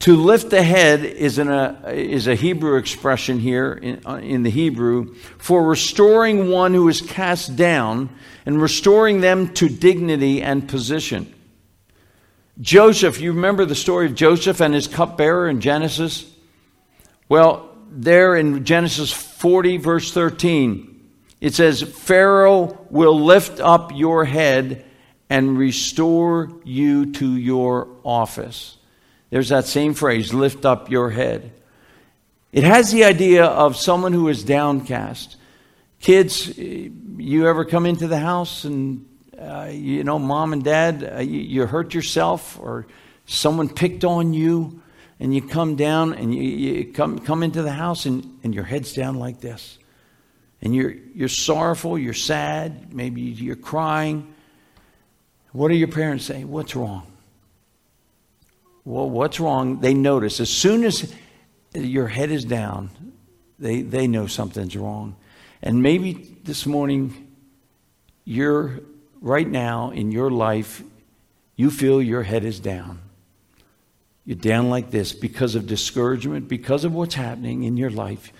To 0.00 0.16
lift 0.16 0.50
the 0.50 0.62
head 0.62 1.04
is, 1.04 1.38
a, 1.38 1.80
is 1.86 2.28
a 2.28 2.34
Hebrew 2.34 2.76
expression 2.76 3.38
here 3.38 3.72
in, 3.72 4.02
uh, 4.06 4.16
in 4.16 4.42
the 4.42 4.50
Hebrew 4.50 5.14
for 5.38 5.64
restoring 5.64 6.50
one 6.50 6.74
who 6.74 6.88
is 6.88 7.00
cast 7.00 7.56
down 7.56 8.10
and 8.44 8.60
restoring 8.60 9.20
them 9.20 9.52
to 9.54 9.68
dignity 9.68 10.42
and 10.42 10.68
position. 10.68 11.32
Joseph, 12.60 13.20
you 13.20 13.32
remember 13.32 13.64
the 13.64 13.74
story 13.74 14.06
of 14.06 14.14
Joseph 14.14 14.60
and 14.60 14.74
his 14.74 14.86
cupbearer 14.86 15.48
in 15.48 15.60
Genesis? 15.60 16.30
Well, 17.28 17.70
there 17.90 18.36
in 18.36 18.64
Genesis 18.64 19.12
40, 19.12 19.78
verse 19.78 20.12
13, 20.12 20.92
it 21.40 21.54
says, 21.54 21.82
Pharaoh 21.82 22.86
will 22.90 23.20
lift 23.20 23.60
up 23.60 23.92
your 23.94 24.24
head 24.24 24.84
and 25.28 25.58
restore 25.58 26.50
you 26.64 27.12
to 27.14 27.36
your 27.36 27.88
office. 28.04 28.76
There's 29.36 29.50
that 29.50 29.66
same 29.66 29.92
phrase, 29.92 30.32
lift 30.32 30.64
up 30.64 30.90
your 30.90 31.10
head. 31.10 31.52
It 32.52 32.64
has 32.64 32.90
the 32.90 33.04
idea 33.04 33.44
of 33.44 33.76
someone 33.76 34.14
who 34.14 34.28
is 34.28 34.42
downcast. 34.42 35.36
Kids, 36.00 36.56
you 36.56 37.46
ever 37.46 37.66
come 37.66 37.84
into 37.84 38.08
the 38.08 38.18
house 38.18 38.64
and, 38.64 39.04
uh, 39.38 39.68
you 39.70 40.04
know, 40.04 40.18
mom 40.18 40.54
and 40.54 40.64
dad, 40.64 41.16
uh, 41.16 41.20
you, 41.20 41.40
you, 41.40 41.66
hurt 41.66 41.92
yourself 41.92 42.58
or 42.58 42.86
someone 43.26 43.68
picked 43.68 44.04
on 44.04 44.32
you 44.32 44.80
and 45.20 45.34
you 45.34 45.42
come 45.42 45.76
down 45.76 46.14
and 46.14 46.34
you, 46.34 46.42
you 46.42 46.92
come, 46.94 47.18
come 47.18 47.42
into 47.42 47.60
the 47.60 47.72
house 47.72 48.06
and, 48.06 48.38
and 48.42 48.54
your 48.54 48.64
head's 48.64 48.94
down 48.94 49.16
like 49.16 49.42
this. 49.42 49.78
And 50.62 50.74
you're, 50.74 50.94
you're 51.14 51.28
sorrowful, 51.28 51.98
you're 51.98 52.14
sad, 52.14 52.94
maybe 52.94 53.20
you're 53.20 53.54
crying. 53.54 54.34
What 55.52 55.68
do 55.68 55.74
your 55.74 55.88
parents 55.88 56.24
say? 56.24 56.44
What's 56.44 56.74
wrong? 56.74 57.12
Well, 58.86 59.10
what's 59.10 59.40
wrong? 59.40 59.80
They 59.80 59.94
notice. 59.94 60.38
As 60.38 60.48
soon 60.48 60.84
as 60.84 61.12
your 61.74 62.06
head 62.06 62.30
is 62.30 62.44
down, 62.44 62.88
they, 63.58 63.82
they 63.82 64.06
know 64.06 64.28
something's 64.28 64.76
wrong. 64.76 65.16
And 65.60 65.82
maybe 65.82 66.36
this 66.44 66.66
morning, 66.66 67.32
you're 68.24 68.78
right 69.20 69.48
now 69.48 69.90
in 69.90 70.12
your 70.12 70.30
life, 70.30 70.84
you 71.56 71.68
feel 71.70 72.00
your 72.00 72.22
head 72.22 72.44
is 72.44 72.60
down. 72.60 73.00
You're 74.24 74.36
down 74.36 74.70
like 74.70 74.92
this 74.92 75.12
because 75.12 75.56
of 75.56 75.66
discouragement, 75.66 76.46
because 76.46 76.84
of 76.84 76.94
what's 76.94 77.16
happening 77.16 77.64
in 77.64 77.76
your 77.76 77.90
life. 77.90 78.32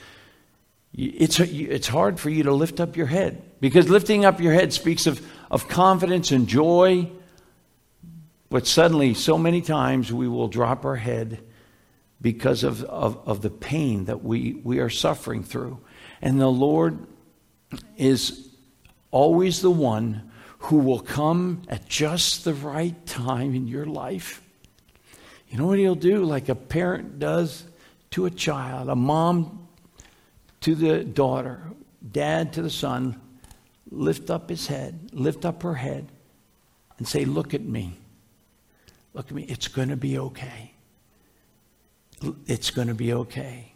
It's, 0.95 1.41
it's 1.41 1.89
hard 1.89 2.21
for 2.21 2.31
you 2.31 2.45
to 2.45 2.53
lift 2.53 2.79
up 2.79 2.97
your 2.97 3.07
head 3.07 3.43
because 3.61 3.89
lifting 3.89 4.25
up 4.25 4.41
your 4.41 4.53
head 4.53 4.73
speaks 4.73 5.09
of, 5.09 5.27
of 5.51 5.69
confidence 5.69 6.31
and 6.31 6.47
joy 6.47 7.11
but 8.49 8.67
suddenly, 8.67 9.15
so 9.15 9.37
many 9.37 9.61
times, 9.61 10.13
we 10.13 10.29
will 10.29 10.49
drop 10.49 10.85
our 10.85 10.97
head 10.97 11.43
because 12.21 12.65
of, 12.65 12.85
of, 12.85 13.19
of 13.27 13.43
the 13.43 13.51
pain 13.51 14.05
that 14.07 14.23
we, 14.23 14.55
we 14.65 14.79
are 14.79 14.91
suffering 14.91 15.43
through. 15.43 15.79
And 16.23 16.41
the 16.41 16.49
Lord 16.49 17.07
is 17.97 18.49
always 19.11 19.61
the 19.61 19.71
one 19.71 20.31
who 20.59 20.79
will 20.79 21.01
come 21.01 21.63
at 21.69 21.89
just 21.89 22.45
the 22.45 22.55
right 22.55 23.05
time 23.07 23.55
in 23.55 23.69
your 23.69 23.87
life. 23.87 24.43
You 25.49 25.59
know 25.59 25.67
what 25.67 25.79
he'll 25.79 25.95
do? 25.95 26.25
Like 26.25 26.49
a 26.49 26.55
parent 26.55 27.19
does 27.19 27.65
to 28.13 28.27
a 28.27 28.31
child, 28.31 28.89
a 28.89 28.97
mom 28.97 29.69
to 30.63 30.75
the 30.75 31.05
daughter, 31.05 31.63
dad 32.11 32.53
to 32.55 32.63
the 32.63 32.71
son, 32.71 33.21
lift 33.91 34.31
up 34.31 34.49
his 34.49 34.67
head, 34.67 35.11
lift 35.13 35.45
up 35.45 35.63
her 35.63 35.75
head, 35.75 36.09
and 36.99 37.07
say, 37.07 37.25
Look 37.25 37.55
at 37.55 37.63
me. 37.63 37.99
Look 39.17 39.29
at 39.29 39.33
me, 39.33 39.45
it's 39.45 39.69
going 39.69 39.89
to 39.89 39.97
be 39.97 40.19
okay. 40.19 40.73
It's 42.47 42.71
going 42.71 42.89
to 42.89 42.95
be 42.95 43.15
okay. 43.15 43.73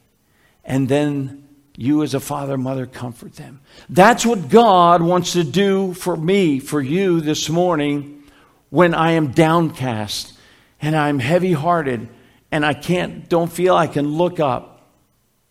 And 0.66 0.86
then 0.86 1.48
you, 1.78 2.02
as 2.02 2.12
a 2.12 2.20
father, 2.20 2.58
mother, 2.58 2.84
comfort 2.84 3.36
them. 3.36 3.62
That's 3.88 4.26
what 4.26 4.50
God 4.50 5.00
wants 5.00 5.32
to 5.32 5.42
do 5.42 5.94
for 5.94 6.14
me, 6.14 6.60
for 6.60 6.82
you 6.82 7.22
this 7.22 7.48
morning, 7.48 8.22
when 8.68 8.92
I 8.92 9.12
am 9.12 9.28
downcast 9.28 10.34
and 10.78 10.94
I'm 10.94 11.18
heavy 11.18 11.52
hearted 11.52 12.10
and 12.52 12.66
I 12.66 12.74
can't, 12.74 13.26
don't 13.26 13.50
feel 13.50 13.74
I 13.74 13.86
can 13.86 14.08
look 14.08 14.40
up. 14.40 14.90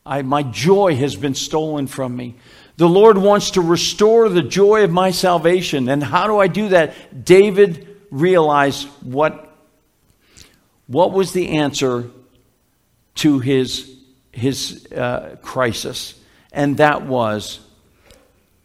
I, 0.06 0.22
my 0.22 0.44
joy 0.44 0.96
has 0.98 1.16
been 1.16 1.34
stolen 1.34 1.88
from 1.88 2.16
me. 2.16 2.36
The 2.78 2.88
Lord 2.88 3.18
wants 3.18 3.52
to 3.52 3.62
restore 3.62 4.30
the 4.30 4.44
joy 4.44 4.84
of 4.84 4.92
my 4.92 5.10
salvation. 5.10 5.90
And 5.90 6.04
how 6.04 6.28
do 6.28 6.38
I 6.38 6.46
do 6.46 6.70
that? 6.70 7.26
David 7.26 7.88
realized 8.12 8.88
what, 9.02 9.49
what 10.90 11.12
was 11.14 11.34
the 11.34 11.58
answer 11.58 12.10
to 13.16 13.40
his, 13.40 13.96
his 14.32 14.88
uh, 14.92 15.38
crisis. 15.42 16.20
And 16.52 16.78
that 16.78 17.06
was 17.06 17.60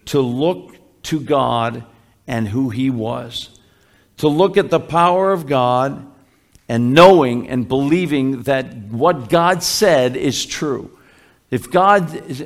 to 0.07 0.21
look 0.21 0.77
to 1.05 1.21
God 1.21 1.85
and 2.27 2.49
who 2.49 2.71
He 2.71 2.91
was. 2.91 3.51
To 4.19 4.29
look 4.29 4.57
at 4.57 4.71
the 4.71 4.81
power 4.81 5.33
of 5.33 5.47
God 5.47 6.07
and 6.69 6.95
knowing 6.95 7.49
and 7.49 7.69
believing 7.69 8.43
that 8.45 8.75
what 8.75 9.29
God 9.29 9.63
said 9.63 10.17
is 10.17 10.47
true. 10.47 10.97
If 11.51 11.71
God 11.71 12.17
uh, 12.17 12.45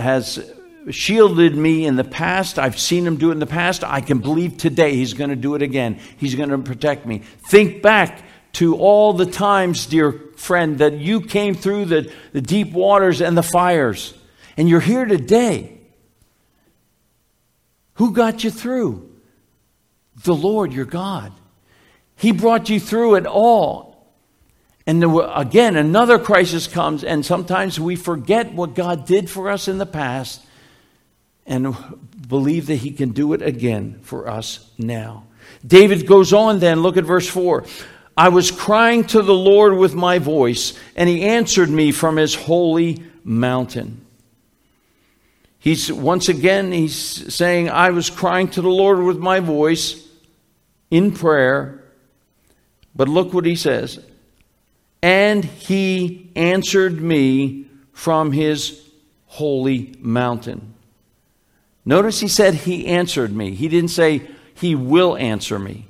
has 0.00 0.52
shielded 0.90 1.56
me 1.56 1.86
in 1.86 1.96
the 1.96 2.04
past, 2.04 2.58
I've 2.58 2.78
seen 2.78 3.06
Him 3.06 3.16
do 3.16 3.30
it 3.30 3.32
in 3.32 3.38
the 3.38 3.46
past, 3.46 3.82
I 3.82 4.00
can 4.00 4.18
believe 4.18 4.56
today 4.56 4.94
He's 4.94 5.14
going 5.14 5.30
to 5.30 5.36
do 5.36 5.54
it 5.54 5.62
again. 5.62 5.98
He's 6.16 6.34
going 6.34 6.50
to 6.50 6.58
protect 6.58 7.06
me. 7.06 7.22
Think 7.48 7.82
back 7.82 8.22
to 8.54 8.76
all 8.76 9.12
the 9.12 9.26
times, 9.26 9.86
dear 9.86 10.12
friend, 10.36 10.78
that 10.78 10.94
you 10.94 11.20
came 11.20 11.54
through 11.54 11.86
the, 11.86 12.12
the 12.32 12.40
deep 12.40 12.72
waters 12.72 13.20
and 13.20 13.36
the 13.36 13.42
fires, 13.42 14.14
and 14.56 14.68
you're 14.68 14.80
here 14.80 15.04
today. 15.04 15.78
Who 17.94 18.12
got 18.12 18.44
you 18.44 18.50
through? 18.50 19.10
The 20.24 20.34
Lord, 20.34 20.72
your 20.72 20.84
God. 20.84 21.32
He 22.16 22.32
brought 22.32 22.70
you 22.70 22.78
through 22.78 23.16
it 23.16 23.26
all. 23.26 23.94
And 24.86 25.14
were, 25.14 25.30
again, 25.34 25.76
another 25.76 26.18
crisis 26.18 26.66
comes, 26.66 27.04
and 27.04 27.24
sometimes 27.24 27.80
we 27.80 27.96
forget 27.96 28.52
what 28.52 28.74
God 28.74 29.06
did 29.06 29.30
for 29.30 29.50
us 29.50 29.66
in 29.66 29.78
the 29.78 29.86
past 29.86 30.44
and 31.46 31.74
believe 32.28 32.66
that 32.66 32.76
He 32.76 32.90
can 32.90 33.10
do 33.10 33.32
it 33.32 33.42
again 33.42 34.00
for 34.02 34.28
us 34.28 34.70
now. 34.78 35.24
David 35.66 36.06
goes 36.06 36.32
on 36.32 36.58
then, 36.58 36.82
look 36.82 36.96
at 36.96 37.04
verse 37.04 37.28
4. 37.28 37.64
I 38.16 38.28
was 38.28 38.50
crying 38.50 39.04
to 39.04 39.22
the 39.22 39.34
Lord 39.34 39.76
with 39.76 39.94
my 39.94 40.18
voice, 40.18 40.78
and 40.94 41.08
He 41.08 41.22
answered 41.22 41.70
me 41.70 41.92
from 41.92 42.16
His 42.16 42.34
holy 42.34 43.02
mountain. 43.24 44.04
He's 45.64 45.90
once 45.90 46.28
again, 46.28 46.72
he's 46.72 47.34
saying, 47.34 47.70
I 47.70 47.88
was 47.88 48.10
crying 48.10 48.48
to 48.48 48.60
the 48.60 48.68
Lord 48.68 48.98
with 48.98 49.16
my 49.16 49.40
voice 49.40 50.06
in 50.90 51.12
prayer. 51.12 51.82
But 52.94 53.08
look 53.08 53.32
what 53.32 53.46
he 53.46 53.56
says. 53.56 53.98
And 55.02 55.42
he 55.42 56.30
answered 56.36 57.00
me 57.00 57.66
from 57.94 58.32
his 58.32 58.90
holy 59.24 59.94
mountain. 60.00 60.74
Notice 61.86 62.20
he 62.20 62.28
said 62.28 62.52
he 62.52 62.86
answered 62.86 63.34
me. 63.34 63.54
He 63.54 63.68
didn't 63.68 63.90
say 63.90 64.28
he 64.54 64.74
will 64.74 65.16
answer 65.16 65.58
me, 65.58 65.86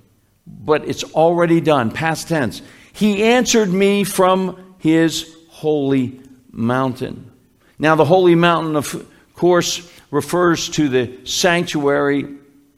but 0.46 0.86
it's 0.88 1.04
already 1.04 1.60
done, 1.60 1.90
past 1.90 2.28
tense. 2.28 2.62
He 2.92 3.22
answered 3.22 3.70
me 3.70 4.04
from 4.04 4.76
his 4.78 5.34
holy 5.48 6.20
mountain. 6.50 7.30
Now, 7.78 7.96
the 7.96 8.04
holy 8.04 8.34
mountain 8.34 8.76
of 8.76 9.06
course, 9.34 9.90
refers 10.10 10.68
to 10.70 10.88
the 10.88 11.18
sanctuary 11.24 12.26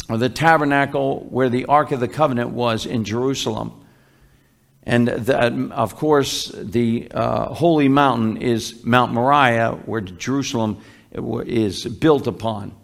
or 0.08 0.16
the 0.16 0.28
tabernacle 0.28 1.26
where 1.30 1.48
the 1.48 1.66
Ark 1.66 1.92
of 1.92 2.00
the 2.00 2.08
Covenant 2.08 2.50
was 2.50 2.86
in 2.86 3.04
Jerusalem. 3.04 3.84
And 4.82 5.08
that, 5.08 5.52
of 5.72 5.96
course, 5.96 6.46
the 6.54 7.08
uh, 7.10 7.52
holy 7.52 7.88
mountain 7.88 8.36
is 8.36 8.84
Mount 8.84 9.12
Moriah, 9.12 9.72
where 9.84 10.00
Jerusalem 10.00 10.80
is 11.12 11.84
built 11.84 12.26
upon. 12.26 12.74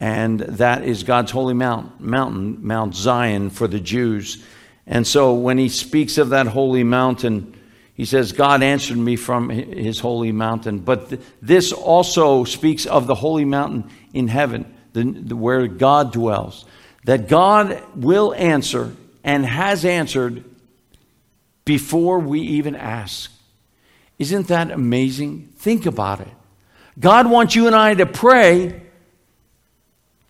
And 0.00 0.40
that 0.40 0.82
is 0.82 1.02
God's 1.02 1.30
holy 1.30 1.54
mount, 1.54 2.00
mountain, 2.00 2.66
Mount 2.66 2.96
Zion 2.96 3.50
for 3.50 3.68
the 3.68 3.80
Jews. 3.80 4.42
And 4.86 5.06
so 5.06 5.34
when 5.34 5.58
he 5.58 5.68
speaks 5.68 6.16
of 6.16 6.30
that 6.30 6.46
holy 6.46 6.84
mountain, 6.84 7.54
he 7.94 8.06
says, 8.06 8.32
God 8.32 8.62
answered 8.62 8.96
me 8.96 9.16
from 9.16 9.50
his 9.50 10.00
holy 10.00 10.32
mountain. 10.32 10.78
But 10.78 11.10
th- 11.10 11.20
this 11.42 11.70
also 11.70 12.44
speaks 12.44 12.86
of 12.86 13.06
the 13.06 13.14
holy 13.14 13.44
mountain 13.44 13.90
in 14.14 14.28
heaven, 14.28 14.74
the, 14.94 15.04
the, 15.04 15.36
where 15.36 15.66
God 15.66 16.12
dwells. 16.12 16.64
That 17.04 17.28
God 17.28 17.82
will 17.94 18.32
answer 18.34 18.96
and 19.22 19.44
has 19.44 19.84
answered 19.84 20.44
before 21.66 22.20
we 22.20 22.40
even 22.40 22.74
ask. 22.74 23.30
Isn't 24.18 24.48
that 24.48 24.70
amazing? 24.70 25.52
Think 25.56 25.84
about 25.84 26.20
it. 26.20 26.32
God 26.98 27.30
wants 27.30 27.54
you 27.54 27.66
and 27.66 27.76
I 27.76 27.94
to 27.94 28.06
pray, 28.06 28.82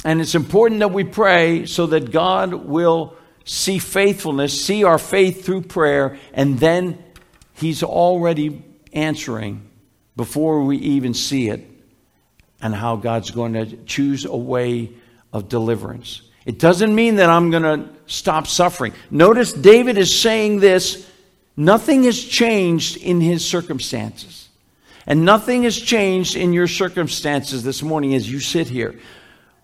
and 0.04 0.20
it's 0.20 0.34
important 0.34 0.80
that 0.80 0.92
we 0.92 1.04
pray 1.04 1.66
so 1.66 1.86
that 1.86 2.10
God 2.10 2.54
will 2.54 3.16
see 3.44 3.78
faithfulness, 3.78 4.64
see 4.64 4.84
our 4.84 4.98
faith 4.98 5.44
through 5.44 5.62
prayer, 5.62 6.18
and 6.32 6.58
then 6.58 7.02
He's 7.54 7.82
already 7.82 8.64
answering 8.92 9.68
before 10.16 10.64
we 10.64 10.78
even 10.78 11.14
see 11.14 11.48
it 11.48 11.66
and 12.62 12.74
how 12.74 12.96
God's 12.96 13.30
going 13.30 13.54
to 13.54 13.76
choose 13.84 14.24
a 14.24 14.36
way 14.36 14.90
of 15.32 15.48
deliverance. 15.48 16.22
It 16.46 16.58
doesn't 16.58 16.94
mean 16.94 17.16
that 17.16 17.28
I'm 17.28 17.50
going 17.50 17.62
to 17.62 17.88
stop 18.06 18.46
suffering. 18.46 18.92
Notice 19.10 19.52
David 19.52 19.98
is 19.98 20.18
saying 20.18 20.60
this 20.60 21.06
nothing 21.56 22.04
has 22.04 22.22
changed 22.22 22.96
in 22.96 23.20
his 23.20 23.46
circumstances. 23.46 24.48
And 25.06 25.24
nothing 25.24 25.64
has 25.64 25.78
changed 25.78 26.36
in 26.36 26.52
your 26.52 26.68
circumstances 26.68 27.62
this 27.64 27.82
morning 27.82 28.14
as 28.14 28.30
you 28.30 28.40
sit 28.40 28.68
here. 28.68 28.98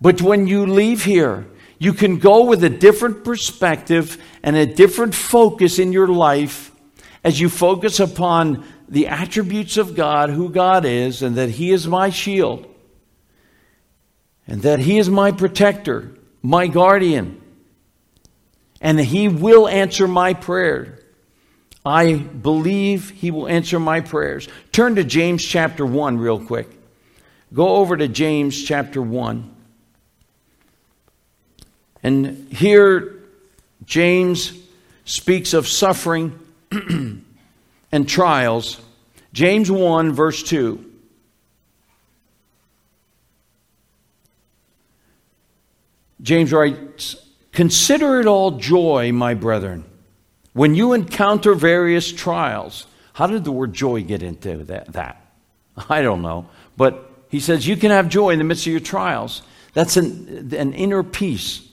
But 0.00 0.20
when 0.20 0.46
you 0.46 0.66
leave 0.66 1.04
here, 1.04 1.46
you 1.78 1.92
can 1.92 2.18
go 2.18 2.44
with 2.44 2.64
a 2.64 2.70
different 2.70 3.24
perspective 3.24 4.22
and 4.42 4.56
a 4.56 4.66
different 4.66 5.14
focus 5.14 5.78
in 5.78 5.92
your 5.92 6.08
life 6.08 6.72
as 7.22 7.40
you 7.40 7.48
focus 7.48 8.00
upon 8.00 8.64
the 8.88 9.08
attributes 9.08 9.76
of 9.76 9.96
God, 9.96 10.30
who 10.30 10.48
God 10.48 10.84
is, 10.84 11.22
and 11.22 11.36
that 11.36 11.50
He 11.50 11.72
is 11.72 11.86
my 11.86 12.10
shield, 12.10 12.72
and 14.46 14.62
that 14.62 14.78
He 14.78 14.98
is 14.98 15.10
my 15.10 15.32
protector, 15.32 16.16
my 16.40 16.66
guardian, 16.68 17.40
and 18.80 19.00
He 19.00 19.28
will 19.28 19.66
answer 19.66 20.06
my 20.06 20.34
prayer. 20.34 21.00
I 21.84 22.14
believe 22.14 23.10
He 23.10 23.30
will 23.30 23.48
answer 23.48 23.80
my 23.80 24.00
prayers. 24.00 24.48
Turn 24.70 24.94
to 24.94 25.04
James 25.04 25.44
chapter 25.44 25.84
1 25.84 26.18
real 26.18 26.38
quick. 26.38 26.68
Go 27.52 27.76
over 27.76 27.96
to 27.96 28.08
James 28.08 28.62
chapter 28.62 29.02
1. 29.02 29.55
And 32.02 32.52
here, 32.52 33.16
James 33.84 34.52
speaks 35.04 35.54
of 35.54 35.66
suffering 35.66 36.38
and 37.92 38.08
trials. 38.08 38.80
James 39.32 39.70
1, 39.70 40.12
verse 40.12 40.42
2. 40.42 40.84
James 46.22 46.52
writes, 46.52 47.16
Consider 47.52 48.20
it 48.20 48.26
all 48.26 48.52
joy, 48.52 49.12
my 49.12 49.34
brethren, 49.34 49.84
when 50.52 50.74
you 50.74 50.92
encounter 50.92 51.54
various 51.54 52.12
trials. 52.12 52.86
How 53.12 53.26
did 53.26 53.44
the 53.44 53.52
word 53.52 53.72
joy 53.72 54.02
get 54.02 54.22
into 54.22 54.64
that? 54.64 54.92
that? 54.92 55.24
I 55.88 56.02
don't 56.02 56.20
know. 56.20 56.48
But 56.76 57.10
he 57.28 57.40
says 57.40 57.66
you 57.66 57.76
can 57.76 57.90
have 57.90 58.08
joy 58.08 58.30
in 58.30 58.38
the 58.38 58.44
midst 58.44 58.66
of 58.66 58.72
your 58.72 58.80
trials. 58.80 59.42
That's 59.72 59.96
an, 59.96 60.52
an 60.54 60.72
inner 60.74 61.02
peace 61.02 61.65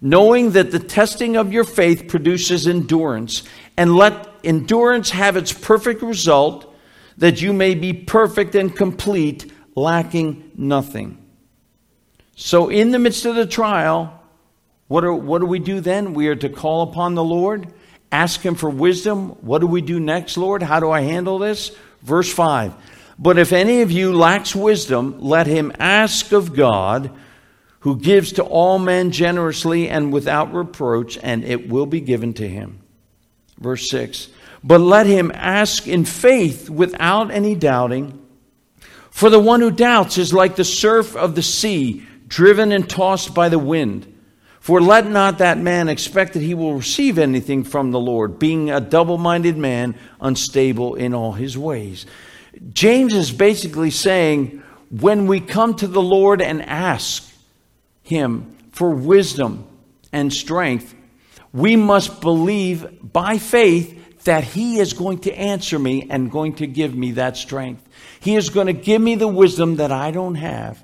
knowing 0.00 0.52
that 0.52 0.70
the 0.70 0.78
testing 0.78 1.36
of 1.36 1.52
your 1.52 1.64
faith 1.64 2.08
produces 2.08 2.66
endurance, 2.66 3.42
and 3.76 3.94
let 3.94 4.28
endurance 4.44 5.10
have 5.10 5.36
its 5.36 5.52
perfect 5.52 6.02
result, 6.02 6.74
that 7.18 7.40
you 7.42 7.52
may 7.52 7.74
be 7.74 7.92
perfect 7.92 8.54
and 8.54 8.74
complete, 8.74 9.52
lacking 9.74 10.50
nothing. 10.56 11.18
So, 12.34 12.68
in 12.68 12.90
the 12.90 12.98
midst 12.98 13.26
of 13.26 13.34
the 13.34 13.46
trial, 13.46 14.18
what, 14.88 15.04
are, 15.04 15.12
what 15.12 15.40
do 15.40 15.46
we 15.46 15.58
do 15.58 15.80
then? 15.80 16.14
We 16.14 16.28
are 16.28 16.36
to 16.36 16.48
call 16.48 16.82
upon 16.82 17.14
the 17.14 17.22
Lord, 17.22 17.72
ask 18.10 18.40
Him 18.40 18.54
for 18.54 18.70
wisdom. 18.70 19.30
What 19.42 19.60
do 19.60 19.66
we 19.66 19.82
do 19.82 20.00
next, 20.00 20.36
Lord? 20.36 20.62
How 20.62 20.80
do 20.80 20.90
I 20.90 21.02
handle 21.02 21.38
this? 21.38 21.76
Verse 22.02 22.32
5 22.32 22.74
But 23.18 23.38
if 23.38 23.52
any 23.52 23.82
of 23.82 23.90
you 23.90 24.14
lacks 24.14 24.54
wisdom, 24.56 25.20
let 25.20 25.46
him 25.46 25.72
ask 25.78 26.32
of 26.32 26.54
God 26.54 27.10
who 27.80 27.96
gives 27.96 28.32
to 28.32 28.42
all 28.42 28.78
men 28.78 29.10
generously 29.10 29.88
and 29.88 30.12
without 30.12 30.54
reproach, 30.54 31.18
and 31.22 31.44
it 31.44 31.68
will 31.68 31.86
be 31.86 32.00
given 32.00 32.32
to 32.34 32.48
him. 32.48 32.80
Verse 33.58 33.90
6 33.90 34.28
But 34.62 34.80
let 34.80 35.06
him 35.06 35.30
ask 35.34 35.86
in 35.86 36.04
faith 36.04 36.70
without 36.70 37.30
any 37.30 37.54
doubting. 37.54 38.16
For 39.10 39.28
the 39.28 39.40
one 39.40 39.60
who 39.60 39.70
doubts 39.70 40.18
is 40.18 40.32
like 40.32 40.56
the 40.56 40.64
surf 40.64 41.16
of 41.16 41.34
the 41.34 41.42
sea, 41.42 42.06
driven 42.28 42.70
and 42.70 42.88
tossed 42.88 43.34
by 43.34 43.48
the 43.48 43.58
wind. 43.58 44.06
For 44.60 44.80
let 44.80 45.06
not 45.06 45.38
that 45.38 45.58
man 45.58 45.88
expect 45.88 46.34
that 46.34 46.42
he 46.42 46.54
will 46.54 46.74
receive 46.74 47.18
anything 47.18 47.64
from 47.64 47.90
the 47.90 47.98
Lord, 47.98 48.38
being 48.38 48.70
a 48.70 48.80
double 48.80 49.16
minded 49.16 49.56
man, 49.56 49.96
unstable 50.20 50.94
in 50.94 51.14
all 51.14 51.32
his 51.32 51.56
ways. 51.56 52.04
James 52.72 53.14
is 53.14 53.32
basically 53.32 53.90
saying 53.90 54.62
when 54.90 55.26
we 55.26 55.40
come 55.40 55.74
to 55.74 55.86
the 55.86 56.02
Lord 56.02 56.42
and 56.42 56.62
ask 56.62 57.29
him 58.02 58.56
for 58.72 58.90
wisdom 58.90 59.66
and 60.12 60.32
strength, 60.32 60.94
we 61.52 61.76
must 61.76 62.20
believe 62.20 63.12
by 63.12 63.38
faith 63.38 64.24
that 64.24 64.44
he 64.44 64.78
is 64.78 64.92
going 64.92 65.18
to 65.20 65.32
answer 65.32 65.78
me 65.78 66.06
and 66.10 66.30
going 66.30 66.54
to 66.54 66.66
give 66.66 66.94
me 66.94 67.12
that 67.12 67.36
strength. 67.36 67.86
He 68.20 68.36
is 68.36 68.50
going 68.50 68.66
to 68.66 68.72
give 68.72 69.00
me 69.00 69.14
the 69.14 69.28
wisdom 69.28 69.76
that 69.76 69.90
I 69.90 70.10
don't 70.10 70.34
have 70.34 70.82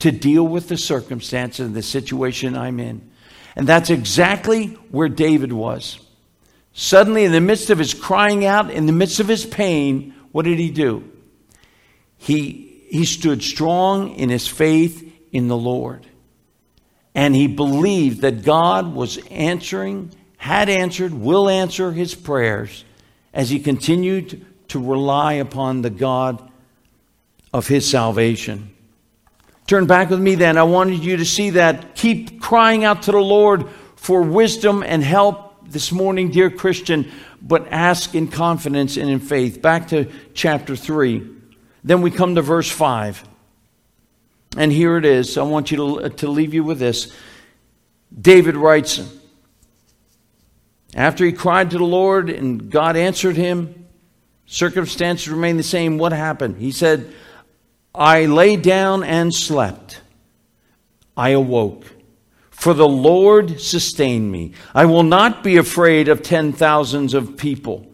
to 0.00 0.10
deal 0.10 0.46
with 0.46 0.68
the 0.68 0.76
circumstance 0.76 1.58
and 1.58 1.74
the 1.74 1.82
situation 1.82 2.56
I'm 2.56 2.80
in. 2.80 3.10
And 3.56 3.66
that's 3.66 3.90
exactly 3.90 4.68
where 4.90 5.08
David 5.08 5.52
was. 5.52 5.98
Suddenly, 6.72 7.24
in 7.24 7.32
the 7.32 7.40
midst 7.40 7.70
of 7.70 7.78
his 7.78 7.92
crying 7.92 8.44
out, 8.44 8.70
in 8.70 8.86
the 8.86 8.92
midst 8.92 9.18
of 9.18 9.26
his 9.26 9.44
pain, 9.44 10.14
what 10.30 10.44
did 10.44 10.58
he 10.58 10.70
do? 10.70 11.10
He, 12.16 12.84
he 12.88 13.04
stood 13.04 13.42
strong 13.42 14.14
in 14.14 14.28
his 14.28 14.46
faith 14.46 15.12
in 15.32 15.48
the 15.48 15.56
Lord. 15.56 16.06
And 17.14 17.34
he 17.34 17.46
believed 17.46 18.20
that 18.20 18.44
God 18.44 18.94
was 18.94 19.18
answering, 19.30 20.12
had 20.36 20.68
answered, 20.68 21.12
will 21.12 21.48
answer 21.48 21.92
his 21.92 22.14
prayers 22.14 22.84
as 23.32 23.50
he 23.50 23.58
continued 23.58 24.44
to 24.68 24.78
rely 24.78 25.34
upon 25.34 25.82
the 25.82 25.90
God 25.90 26.50
of 27.52 27.66
his 27.66 27.88
salvation. 27.88 28.74
Turn 29.66 29.86
back 29.86 30.10
with 30.10 30.20
me 30.20 30.34
then. 30.34 30.56
I 30.56 30.62
wanted 30.62 31.04
you 31.04 31.18
to 31.18 31.24
see 31.24 31.50
that. 31.50 31.94
Keep 31.94 32.40
crying 32.40 32.84
out 32.84 33.02
to 33.02 33.12
the 33.12 33.18
Lord 33.18 33.68
for 33.96 34.22
wisdom 34.22 34.82
and 34.82 35.02
help 35.02 35.68
this 35.68 35.92
morning, 35.92 36.30
dear 36.30 36.50
Christian, 36.50 37.10
but 37.42 37.68
ask 37.70 38.14
in 38.14 38.28
confidence 38.28 38.96
and 38.96 39.10
in 39.10 39.20
faith. 39.20 39.60
Back 39.60 39.88
to 39.88 40.10
chapter 40.34 40.74
3. 40.74 41.28
Then 41.84 42.00
we 42.00 42.10
come 42.10 42.34
to 42.34 42.42
verse 42.42 42.70
5. 42.70 43.22
And 44.56 44.72
here 44.72 44.96
it 44.96 45.04
is. 45.04 45.36
I 45.36 45.42
want 45.42 45.70
you 45.70 45.76
to, 46.00 46.08
to 46.08 46.28
leave 46.28 46.54
you 46.54 46.64
with 46.64 46.78
this. 46.78 47.12
David 48.18 48.56
writes, 48.56 49.00
after 50.94 51.24
he 51.24 51.32
cried 51.32 51.70
to 51.70 51.78
the 51.78 51.84
Lord 51.84 52.30
and 52.30 52.70
God 52.70 52.96
answered 52.96 53.36
him, 53.36 53.86
circumstances 54.46 55.28
remained 55.28 55.58
the 55.58 55.62
same. 55.64 55.98
What 55.98 56.12
happened? 56.12 56.56
He 56.56 56.72
said, 56.72 57.12
I 57.94 58.26
lay 58.26 58.56
down 58.56 59.04
and 59.04 59.34
slept. 59.34 60.00
I 61.16 61.30
awoke. 61.30 61.84
For 62.50 62.74
the 62.74 62.88
Lord 62.88 63.60
sustained 63.60 64.32
me. 64.32 64.52
I 64.74 64.86
will 64.86 65.02
not 65.02 65.44
be 65.44 65.58
afraid 65.58 66.08
of 66.08 66.22
ten 66.22 66.52
thousands 66.52 67.14
of 67.14 67.36
people 67.36 67.86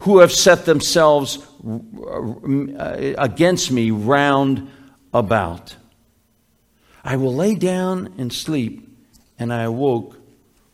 who 0.00 0.18
have 0.18 0.32
set 0.32 0.64
themselves 0.64 1.38
uh, 1.66 3.14
against 3.18 3.72
me 3.72 3.90
round 3.90 4.70
about. 5.12 5.74
I 7.04 7.16
will 7.16 7.34
lay 7.34 7.54
down 7.54 8.14
and 8.18 8.32
sleep, 8.32 8.88
and 9.38 9.52
I 9.52 9.62
awoke, 9.62 10.16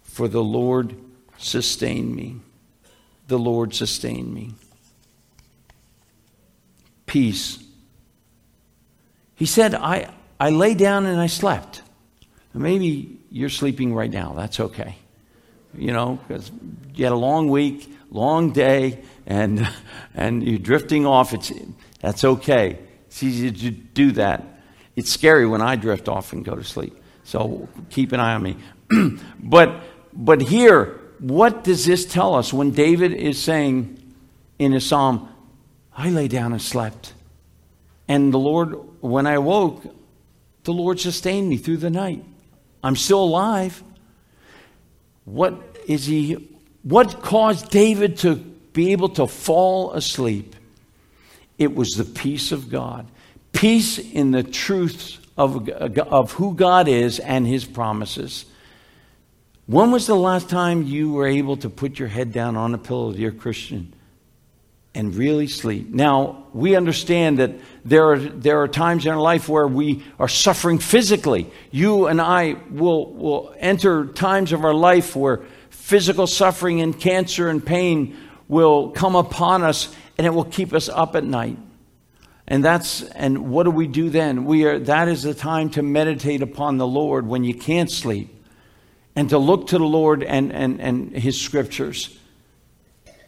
for 0.03 0.29
the 0.29 0.43
Lord 0.43 0.95
sustained 1.38 2.14
me. 2.14 2.37
The 3.29 3.38
Lord 3.38 3.75
sustained 3.75 4.35
me. 4.35 4.53
Peace 7.07 7.64
he 9.38 9.47
said, 9.47 9.75
I, 9.77 10.11
I 10.41 10.51
lay 10.51 10.75
down 10.75 11.07
and 11.07 11.21
I 11.21 11.29
slept. 11.29 11.83
Maybe 12.53 13.19
you're 13.31 13.49
sleeping 13.49 13.95
right 13.95 14.11
now. 14.11 14.33
That's 14.37 14.59
okay. 14.59 14.97
You 15.77 15.93
know, 15.93 16.19
because 16.27 16.51
you 16.95 17.05
had 17.05 17.12
a 17.12 17.17
long 17.17 17.49
week, 17.49 17.88
long 18.11 18.51
day, 18.51 19.05
and, 19.27 19.69
and 20.14 20.43
you're 20.43 20.59
drifting 20.59 21.07
off. 21.07 21.35
It's, 21.35 21.53
that's 22.01 22.25
okay. 22.25 22.81
It's 23.07 23.23
easy 23.23 23.53
to 23.53 23.71
do 23.71 24.11
that. 24.12 24.58
It's 24.99 25.13
scary 25.13 25.47
when 25.47 25.63
I 25.63 25.77
drift 25.77 26.09
off 26.09 26.33
and 26.33 26.45
go 26.45 26.57
to 26.57 26.65
sleep. 26.65 27.01
So 27.23 27.69
keep 27.89 28.11
an 28.11 28.19
eye 28.19 28.35
on 28.35 28.43
me. 28.43 28.57
but, 29.41 29.81
but 30.13 30.41
here, 30.41 30.99
what 31.21 31.63
does 31.63 31.87
this 31.87 32.05
tell 32.05 32.35
us 32.35 32.53
when 32.53 32.73
David 32.73 33.13
is 33.13 33.41
saying 33.41 33.97
in 34.59 34.73
his 34.73 34.85
psalm, 34.85 35.29
I 35.97 36.11
lay 36.11 36.27
down 36.27 36.51
and 36.51 36.61
slept? 36.61 37.15
And 38.09 38.35
the 38.35 38.41
Lord, 38.41 38.75
when 39.01 39.25
I 39.25 39.39
woke, 39.39 39.85
the 40.65 40.73
Lord 40.73 40.99
sustained 40.99 41.49
me 41.49 41.59
through 41.59 41.77
the 41.77 41.91
night. 41.91 42.25
I'm 42.83 42.97
still 42.97 43.23
alive. 43.23 43.85
What 45.27 45.79
is 45.87 46.07
he 46.07 46.49
what 46.83 47.23
caused 47.23 47.71
David 47.71 48.17
to 48.19 48.35
be 48.35 48.91
able 48.91 49.11
to 49.11 49.29
fall 49.29 49.93
asleep? 49.93 50.57
It 51.57 51.73
was 51.73 51.93
the 51.93 52.05
peace 52.05 52.51
of 52.51 52.69
God. 52.69 53.07
Peace 53.53 53.99
in 53.99 54.31
the 54.31 54.43
truth 54.43 55.19
of, 55.37 55.69
of 55.69 56.33
who 56.33 56.55
God 56.55 56.89
is 56.89 57.19
and 57.19 57.47
his 57.47 57.65
promises. 57.65 58.45
When 59.67 59.91
was 59.91 60.07
the 60.07 60.17
last 60.17 60.49
time 60.49 60.85
you 60.85 61.13
were 61.13 61.27
able 61.27 61.57
to 61.59 61.69
put 61.69 61.99
your 61.99 62.09
head 62.09 62.33
down 62.33 62.57
on 62.57 62.75
a 62.75 62.79
pillow, 62.79 63.13
dear 63.13 63.31
Christian, 63.31 63.95
and 64.95 65.15
really 65.15 65.47
sleep. 65.47 65.91
Now, 65.91 66.47
we 66.53 66.75
understand 66.75 67.39
that 67.39 67.53
there 67.85 68.11
are, 68.13 68.19
there 68.19 68.63
are 68.63 68.69
times 68.69 69.07
in 69.07 69.13
our 69.13 69.21
life 69.21 69.49
where 69.49 69.69
we 69.69 70.03
are 70.19 70.27
suffering 70.27 70.79
physically. 70.79 71.51
You 71.71 72.07
and 72.07 72.21
I 72.21 72.57
will, 72.71 73.13
will 73.13 73.55
enter 73.59 74.07
times 74.07 74.53
of 74.53 74.65
our 74.65 74.75
life 74.75 75.15
where 75.15 75.43
physical 75.71 76.27
suffering 76.27 76.81
and 76.81 76.99
cancer 76.99 77.49
and 77.49 77.65
pain 77.65 78.17
will 78.49 78.91
come 78.91 79.15
upon 79.15 79.63
us 79.63 79.95
and 80.17 80.27
it 80.27 80.31
will 80.31 80.45
keep 80.45 80.73
us 80.73 80.89
up 80.89 81.15
at 81.15 81.23
night. 81.23 81.59
And 82.49 82.65
that's 82.65 83.03
and 83.03 83.51
what 83.51 83.65
do 83.65 83.71
we 83.71 83.87
do 83.87 84.09
then? 84.09 84.47
We 84.47 84.65
are 84.65 84.79
that 84.81 85.09
is 85.09 85.23
the 85.23 85.35
time 85.35 85.69
to 85.71 85.83
meditate 85.83 86.43
upon 86.43 86.79
the 86.79 86.87
Lord 86.87 87.27
when 87.27 87.45
you 87.45 87.55
can't 87.55 87.91
sleep 87.91 88.35
and 89.15 89.29
to 89.29 89.39
look 89.39 89.69
to 89.69 89.79
the 89.79 89.85
Lord 89.85 90.23
and, 90.23 90.53
and, 90.53 90.81
and 90.81 91.13
his 91.13 91.39
scriptures. 91.39 92.17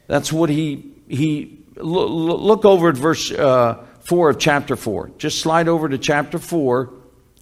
That's 0.06 0.32
what 0.32 0.48
he 0.48 0.90
he 1.06 1.58
look 1.76 2.64
over 2.64 2.88
at 2.88 2.96
verse 2.96 3.30
uh, 3.30 3.84
4 4.00 4.30
of 4.30 4.38
chapter 4.38 4.74
4. 4.74 5.10
Just 5.18 5.40
slide 5.40 5.68
over 5.68 5.88
to 5.88 5.98
chapter 5.98 6.38
4, 6.38 6.90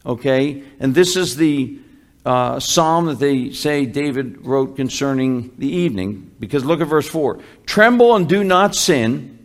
okay? 0.04 0.62
And 0.80 0.94
this 0.94 1.16
is 1.16 1.36
the 1.36 1.78
uh, 2.24 2.58
psalm 2.60 3.06
that 3.06 3.18
they 3.18 3.52
say 3.52 3.86
David 3.86 4.44
wrote 4.44 4.76
concerning 4.76 5.52
the 5.58 5.68
evening. 5.68 6.30
Because 6.40 6.64
look 6.64 6.80
at 6.80 6.88
verse 6.88 7.08
4 7.08 7.38
Tremble 7.66 8.16
and 8.16 8.28
do 8.28 8.42
not 8.44 8.74
sin, 8.74 9.37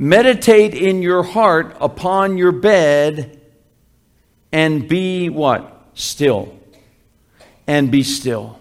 meditate 0.00 0.72
in 0.72 1.02
your 1.02 1.22
heart 1.22 1.76
upon 1.78 2.38
your 2.38 2.52
bed, 2.52 3.38
and 4.50 4.88
be 4.88 5.28
what? 5.28 5.90
Still. 5.92 6.58
And 7.66 7.90
be 7.90 8.02
still. 8.02 8.58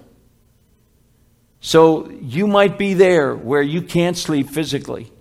So 1.62 2.10
you 2.10 2.46
might 2.46 2.78
be 2.78 2.94
there 2.94 3.34
where 3.36 3.62
you 3.62 3.82
can't 3.82 4.18
sleep 4.18 4.50
physically, 4.50 5.14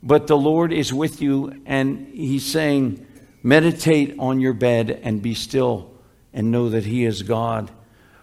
but 0.00 0.28
the 0.28 0.36
Lord 0.36 0.72
is 0.72 0.94
with 0.94 1.20
you, 1.20 1.60
and 1.66 2.06
He's 2.14 2.46
saying, 2.46 3.04
Meditate 3.42 4.14
on 4.20 4.38
your 4.38 4.52
bed 4.52 5.00
and 5.02 5.20
be 5.20 5.34
still 5.34 5.90
and 6.32 6.52
know 6.52 6.68
that 6.68 6.84
He 6.84 7.04
is 7.04 7.24
God. 7.24 7.68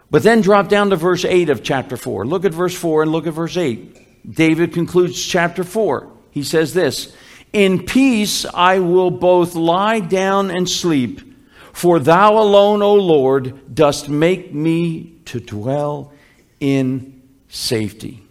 But 0.09 0.23
then 0.23 0.39
drop 0.39 0.69
down 0.69 0.89
to 0.91 0.95
verse 0.95 1.25
8 1.25 1.49
of 1.49 1.63
chapter 1.63 1.97
4. 1.97 2.25
Look 2.25 2.45
at 2.45 2.53
verse 2.53 2.75
4 2.75 3.03
and 3.03 3.11
look 3.11 3.27
at 3.27 3.33
verse 3.33 3.57
8. 3.57 4.33
David 4.33 4.71
concludes 4.71 5.21
chapter 5.21 5.65
4. 5.65 6.13
He 6.31 6.43
says 6.43 6.73
this 6.73 7.15
In 7.53 7.85
peace 7.85 8.45
I 8.45 8.79
will 8.79 9.11
both 9.11 9.55
lie 9.55 9.99
down 9.99 10.51
and 10.51 10.69
sleep, 10.69 11.21
for 11.73 11.99
thou 11.99 12.37
alone, 12.37 12.81
O 12.81 12.95
Lord, 12.95 13.73
dost 13.73 14.09
make 14.09 14.53
me 14.53 15.15
to 15.25 15.39
dwell 15.39 16.13
in 16.59 17.21
safety. 17.47 18.23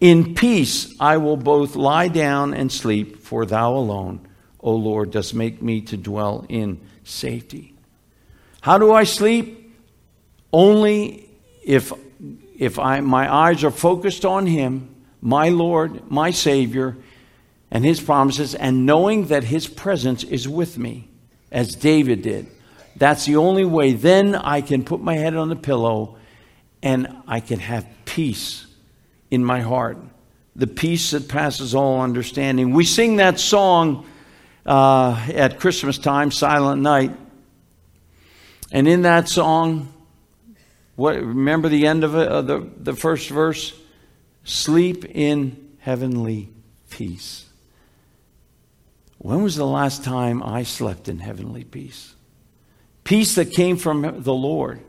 In 0.00 0.34
peace 0.34 0.94
I 1.00 1.16
will 1.16 1.36
both 1.36 1.76
lie 1.76 2.08
down 2.08 2.54
and 2.54 2.70
sleep, 2.70 3.22
for 3.22 3.46
thou 3.46 3.74
alone, 3.74 4.26
O 4.60 4.74
Lord, 4.74 5.10
dost 5.10 5.34
make 5.34 5.62
me 5.62 5.80
to 5.82 5.96
dwell 5.96 6.46
in 6.48 6.80
safety. 7.04 7.74
How 8.60 8.78
do 8.78 8.92
I 8.92 9.04
sleep? 9.04 9.74
Only 10.52 11.28
if, 11.62 11.92
if 12.56 12.78
I, 12.78 13.00
my 13.00 13.32
eyes 13.32 13.64
are 13.64 13.70
focused 13.70 14.24
on 14.24 14.46
Him, 14.46 14.93
my 15.24 15.48
Lord, 15.48 16.08
my 16.10 16.30
Savior, 16.30 16.96
and 17.70 17.84
His 17.84 18.00
promises, 18.00 18.54
and 18.54 18.84
knowing 18.86 19.28
that 19.28 19.42
His 19.42 19.66
presence 19.66 20.22
is 20.22 20.46
with 20.46 20.78
me, 20.78 21.08
as 21.50 21.74
David 21.74 22.22
did. 22.22 22.46
That's 22.96 23.24
the 23.24 23.36
only 23.36 23.64
way. 23.64 23.94
Then 23.94 24.36
I 24.36 24.60
can 24.60 24.84
put 24.84 25.00
my 25.00 25.14
head 25.14 25.34
on 25.34 25.48
the 25.48 25.56
pillow 25.56 26.16
and 26.82 27.08
I 27.26 27.40
can 27.40 27.58
have 27.58 27.86
peace 28.04 28.66
in 29.30 29.44
my 29.44 29.62
heart. 29.62 29.96
The 30.54 30.66
peace 30.66 31.10
that 31.12 31.26
passes 31.26 31.74
all 31.74 32.02
understanding. 32.02 32.74
We 32.74 32.84
sing 32.84 33.16
that 33.16 33.40
song 33.40 34.06
uh, 34.66 35.26
at 35.32 35.58
Christmas 35.58 35.98
time, 35.98 36.30
Silent 36.30 36.82
Night. 36.82 37.16
And 38.70 38.86
in 38.86 39.02
that 39.02 39.28
song, 39.28 39.88
What, 40.96 41.16
remember 41.16 41.68
the 41.68 41.86
end 41.86 42.04
of, 42.04 42.14
it, 42.14 42.28
of 42.28 42.46
the, 42.46 42.68
the 42.78 42.94
first 42.94 43.30
verse? 43.30 43.72
Sleep 44.44 45.04
in 45.06 45.72
heavenly 45.80 46.50
peace. 46.90 47.46
When 49.18 49.42
was 49.42 49.56
the 49.56 49.66
last 49.66 50.04
time 50.04 50.42
I 50.42 50.64
slept 50.64 51.08
in 51.08 51.18
heavenly 51.18 51.64
peace? 51.64 52.14
Peace 53.04 53.34
that 53.36 53.52
came 53.52 53.78
from 53.78 54.22
the 54.22 54.34
Lord. 54.34 54.80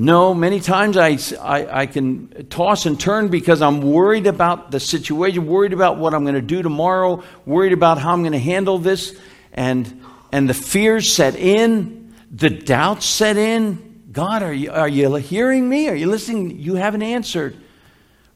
No, 0.00 0.32
many 0.32 0.60
times 0.60 0.96
I, 0.96 1.18
I, 1.40 1.80
I, 1.80 1.86
can 1.86 2.46
toss 2.48 2.86
and 2.86 2.98
turn 3.00 3.28
because 3.28 3.60
I'm 3.60 3.80
worried 3.80 4.28
about 4.28 4.70
the 4.70 4.78
situation, 4.78 5.46
worried 5.46 5.72
about 5.72 5.98
what 5.98 6.14
I'm 6.14 6.22
going 6.22 6.36
to 6.36 6.40
do 6.40 6.62
tomorrow, 6.62 7.24
worried 7.44 7.72
about 7.72 7.98
how 7.98 8.12
I'm 8.12 8.22
going 8.22 8.32
to 8.32 8.38
handle 8.38 8.78
this, 8.78 9.18
and, 9.52 10.00
and 10.30 10.48
the 10.48 10.54
fears 10.54 11.12
set 11.12 11.34
in, 11.34 12.14
the 12.30 12.48
doubts 12.48 13.06
set 13.06 13.36
in, 13.36 14.04
God, 14.12 14.44
are 14.44 14.52
you, 14.52 14.70
are 14.70 14.88
you 14.88 15.16
hearing 15.16 15.68
me? 15.68 15.88
Are 15.88 15.96
you 15.96 16.06
listening? 16.06 16.60
You 16.60 16.76
haven't 16.76 17.02
answered. 17.02 17.56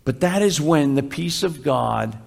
But 0.05 0.21
that 0.21 0.43
is 0.43 0.61
when 0.61 0.95
the 0.95 1.03
peace 1.03 1.43
of 1.43 1.63
God 1.63 2.19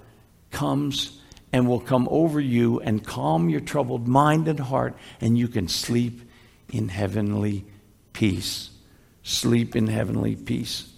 comes 0.51 1.19
and 1.51 1.67
will 1.67 1.79
come 1.79 2.07
over 2.09 2.39
you 2.39 2.79
and 2.81 3.05
calm 3.05 3.49
your 3.49 3.61
troubled 3.61 4.07
mind 4.07 4.47
and 4.47 4.59
heart, 4.59 4.95
and 5.21 5.37
you 5.37 5.47
can 5.47 5.67
sleep 5.67 6.21
in 6.69 6.89
heavenly 6.89 7.65
peace. 8.13 8.69
Sleep 9.23 9.75
in 9.75 9.87
heavenly 9.87 10.35
peace. 10.35 10.91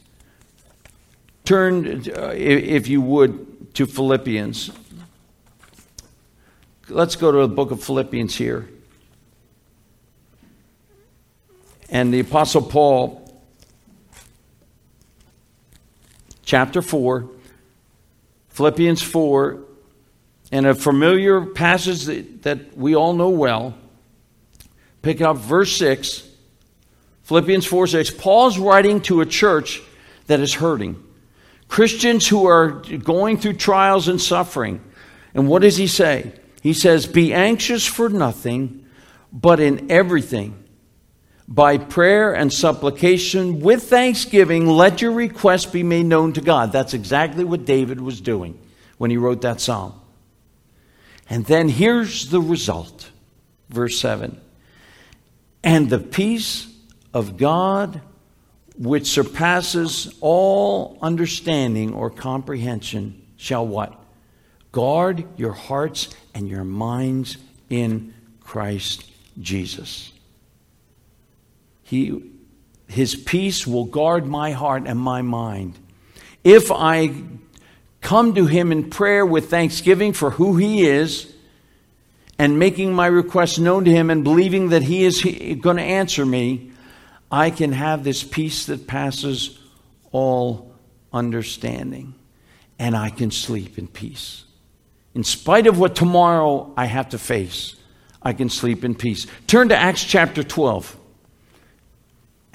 Turn, 1.46 2.04
uh, 2.10 2.34
if 2.36 2.88
you 2.88 3.02
would, 3.02 3.74
to 3.76 3.86
Philippians. 3.86 4.72
Let's 6.90 7.16
go 7.16 7.32
to 7.32 7.40
the 7.40 7.48
book 7.48 7.72
of 7.72 7.84
Philippians 7.84 8.36
here. 8.36 8.68
And 11.90 12.13
the 12.13 12.20
Apostle 12.20 12.63
Paul, 12.63 13.27
chapter 16.47 16.81
4, 16.81 17.29
Philippians 18.47 19.01
4, 19.01 19.60
and 20.53 20.65
a 20.65 20.73
familiar 20.73 21.45
passage 21.45 22.05
that, 22.05 22.43
that 22.43 22.77
we 22.77 22.95
all 22.95 23.13
know 23.13 23.29
well. 23.29 23.77
Pick 25.01 25.21
up 25.21 25.36
verse 25.38 25.75
6, 25.77 26.25
Philippians 27.23 27.65
4 27.65 27.88
6. 27.88 28.12
Paul's 28.12 28.57
writing 28.57 29.01
to 29.01 29.19
a 29.19 29.25
church 29.25 29.81
that 30.27 30.39
is 30.39 30.53
hurting. 30.53 31.03
Christians 31.67 32.29
who 32.29 32.47
are 32.47 32.69
going 32.69 33.38
through 33.38 33.53
trials 33.53 34.07
and 34.07 34.21
suffering. 34.21 34.81
And 35.33 35.49
what 35.49 35.63
does 35.63 35.75
he 35.75 35.88
say? 35.88 36.31
He 36.62 36.73
says, 36.73 37.05
Be 37.05 37.33
anxious 37.33 37.86
for 37.86 38.07
nothing, 38.07 38.86
but 39.33 39.60
in 39.60 39.91
everything 39.91 40.63
by 41.47 41.77
prayer 41.77 42.36
and 42.36 42.51
supplication 42.51 43.62
with 43.62 43.83
thanksgiving, 43.83 44.67
let 44.67 45.01
your 45.01 45.12
request 45.12 45.71
be 45.71 45.83
made 45.83 46.05
known 46.05 46.33
to 46.33 46.41
God. 46.41 46.71
That's 46.71 46.93
exactly 46.93 47.45
what 47.45 47.65
David 47.65 48.01
was 48.01 48.19
doing 48.19 48.60
when 48.97 49.12
he 49.12 49.17
wrote 49.17 49.41
that 49.41 49.62
psalm. 49.62 49.93
And 51.29 51.45
then 51.45 51.69
here's 51.69 52.29
the 52.29 52.41
result. 52.41 53.12
Verse 53.69 53.99
7 53.99 54.39
And 55.63 55.89
the 55.89 55.99
peace 55.99 56.67
of 57.13 57.38
God, 57.38 58.01
which 58.77 59.07
surpasses 59.07 60.13
all 60.19 60.97
understanding 61.01 61.93
or 61.93 62.10
comprehension, 62.10 63.25
shall 63.38 63.65
what? 63.65 63.97
Guard 64.73 65.25
your 65.38 65.53
hearts 65.53 66.10
and 66.33 66.49
your 66.49 66.65
minds 66.65 67.38
in 67.69 68.13
Christ 68.41 69.10
Jesus. 69.39 70.12
He, 71.88 72.21
his 72.89 73.15
peace 73.15 73.65
will 73.65 73.86
guard 73.86 74.28
my 74.28 74.52
heart 74.52 74.84
and 74.88 75.00
my 75.00 75.21
mind. 75.21 75.80
If 76.43 76.69
I 76.69 77.13
come 78.02 78.36
to 78.36 78.45
him 78.45 78.73
in 78.73 78.89
prayer 78.89 79.26
with 79.26 79.50
thanksgiving 79.50 80.12
for 80.12 80.32
who 80.32 80.58
he 80.58 80.86
is 80.86 81.34
and 82.38 82.60
making 82.60 82.93
my 82.93 83.08
request 83.08 83.58
known 83.58 83.86
to 83.86 83.91
him 83.91 84.10
and 84.10 84.21
believing 84.26 84.69
that 84.69 84.84
he 84.84 85.06
is 85.06 85.23
going 85.62 85.78
to 85.78 85.82
answer 85.82 86.26
me, 86.26 86.71
I 87.32 87.52
can 87.52 87.71
have 87.71 88.04
this 88.04 88.21
peace 88.21 88.65
that 88.65 88.86
passes 88.86 89.58
all 90.12 90.73
understanding. 91.13 92.15
And 92.78 92.97
I 92.97 93.12
can 93.12 93.32
sleep 93.32 93.78
in 93.78 93.88
peace. 93.88 94.43
In 95.15 95.23
spite 95.23 95.67
of 95.67 95.80
what 95.80 95.95
tomorrow 95.95 96.73
I 96.76 96.86
have 96.86 97.10
to 97.10 97.17
face, 97.17 97.78
I 98.21 98.34
can 98.34 98.50
sleep 98.50 98.84
in 98.84 98.93
peace. 98.93 99.26
Turn 99.47 99.69
to 99.69 99.78
Acts 99.78 100.04
chapter 100.04 100.43
12. 100.43 100.97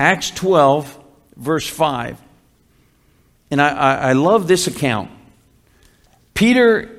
Acts 0.02 0.32
12, 0.32 0.98
verse 1.36 1.68
5. 1.68 2.20
And 3.52 3.62
I, 3.62 3.68
I, 3.68 3.94
I 3.94 4.12
love 4.14 4.48
this 4.48 4.66
account. 4.66 5.12
Peter 6.34 6.90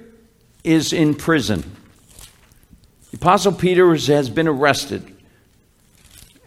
is 0.63 0.93
in 0.93 1.13
prison. 1.13 1.69
The 3.11 3.17
Apostle 3.17 3.51
Peter 3.51 3.93
has 3.93 4.29
been 4.29 4.47
arrested. 4.47 5.17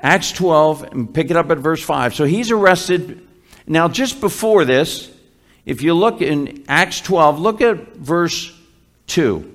Acts 0.00 0.32
12, 0.32 0.82
and 0.84 1.12
pick 1.12 1.30
it 1.30 1.36
up 1.36 1.50
at 1.50 1.58
verse 1.58 1.82
5. 1.82 2.14
So 2.14 2.24
he's 2.24 2.50
arrested. 2.50 3.28
Now, 3.66 3.88
just 3.88 4.22
before 4.22 4.64
this, 4.64 5.10
if 5.66 5.82
you 5.82 5.92
look 5.92 6.22
in 6.22 6.64
Acts 6.68 7.02
12, 7.02 7.38
look 7.38 7.60
at 7.60 7.96
verse 7.96 8.50
2. 9.08 9.52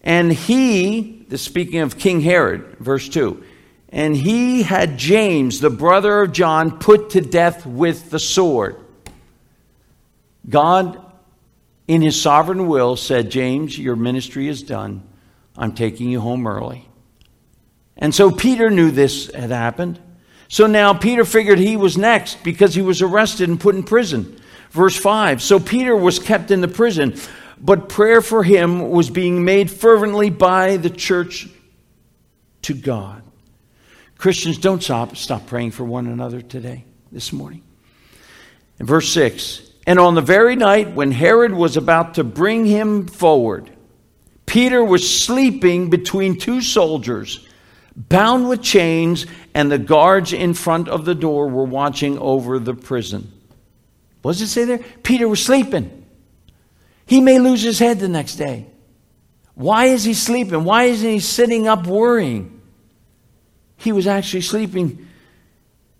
And 0.00 0.32
he, 0.32 1.24
the 1.28 1.38
speaking 1.38 1.82
of 1.82 1.98
King 1.98 2.20
Herod, 2.20 2.78
verse 2.80 3.08
2, 3.08 3.44
and 3.90 4.16
he 4.16 4.62
had 4.62 4.98
James, 4.98 5.60
the 5.60 5.70
brother 5.70 6.20
of 6.22 6.32
John, 6.32 6.78
put 6.78 7.10
to 7.10 7.20
death 7.20 7.64
with 7.64 8.10
the 8.10 8.18
sword. 8.18 8.76
God, 10.48 11.00
in 11.86 12.02
his 12.02 12.20
sovereign 12.20 12.66
will, 12.66 12.96
said, 12.96 13.30
James, 13.30 13.78
your 13.78 13.96
ministry 13.96 14.48
is 14.48 14.62
done. 14.62 15.02
I'm 15.56 15.72
taking 15.72 16.10
you 16.10 16.20
home 16.20 16.46
early. 16.46 16.86
And 17.96 18.14
so 18.14 18.30
Peter 18.30 18.70
knew 18.70 18.90
this 18.90 19.32
had 19.34 19.50
happened. 19.50 20.00
So 20.48 20.66
now 20.66 20.94
Peter 20.94 21.24
figured 21.24 21.58
he 21.58 21.76
was 21.76 21.98
next 21.98 22.42
because 22.44 22.74
he 22.74 22.82
was 22.82 23.02
arrested 23.02 23.48
and 23.48 23.60
put 23.60 23.74
in 23.74 23.82
prison. 23.82 24.40
Verse 24.70 24.96
5 24.96 25.42
So 25.42 25.58
Peter 25.58 25.96
was 25.96 26.18
kept 26.18 26.50
in 26.50 26.60
the 26.60 26.68
prison, 26.68 27.16
but 27.58 27.88
prayer 27.88 28.22
for 28.22 28.44
him 28.44 28.90
was 28.90 29.10
being 29.10 29.44
made 29.44 29.70
fervently 29.70 30.30
by 30.30 30.76
the 30.76 30.90
church 30.90 31.48
to 32.62 32.74
God. 32.74 33.22
Christians, 34.18 34.58
don't 34.58 34.82
stop, 34.82 35.16
stop 35.16 35.46
praying 35.46 35.70
for 35.70 35.84
one 35.84 36.08
another 36.08 36.42
today, 36.42 36.84
this 37.12 37.32
morning. 37.32 37.62
In 38.80 38.86
verse 38.86 39.08
6 39.12 39.62
And 39.86 40.00
on 40.00 40.16
the 40.16 40.20
very 40.20 40.56
night 40.56 40.92
when 40.92 41.12
Herod 41.12 41.54
was 41.54 41.76
about 41.76 42.14
to 42.14 42.24
bring 42.24 42.66
him 42.66 43.06
forward, 43.06 43.70
Peter 44.44 44.82
was 44.82 45.08
sleeping 45.08 45.88
between 45.88 46.36
two 46.36 46.60
soldiers, 46.60 47.46
bound 47.94 48.48
with 48.48 48.60
chains, 48.60 49.26
and 49.54 49.70
the 49.70 49.78
guards 49.78 50.32
in 50.32 50.52
front 50.52 50.88
of 50.88 51.04
the 51.04 51.14
door 51.14 51.48
were 51.48 51.64
watching 51.64 52.18
over 52.18 52.58
the 52.58 52.74
prison. 52.74 53.32
What 54.22 54.32
does 54.32 54.42
it 54.42 54.48
say 54.48 54.64
there? 54.64 54.80
Peter 55.04 55.28
was 55.28 55.44
sleeping. 55.44 56.06
He 57.06 57.20
may 57.20 57.38
lose 57.38 57.62
his 57.62 57.78
head 57.78 58.00
the 58.00 58.08
next 58.08 58.34
day. 58.34 58.66
Why 59.54 59.86
is 59.86 60.02
he 60.02 60.14
sleeping? 60.14 60.64
Why 60.64 60.84
isn't 60.84 61.08
he 61.08 61.20
sitting 61.20 61.68
up 61.68 61.86
worrying? 61.86 62.57
He 63.78 63.92
was 63.92 64.06
actually 64.06 64.42
sleeping. 64.42 65.06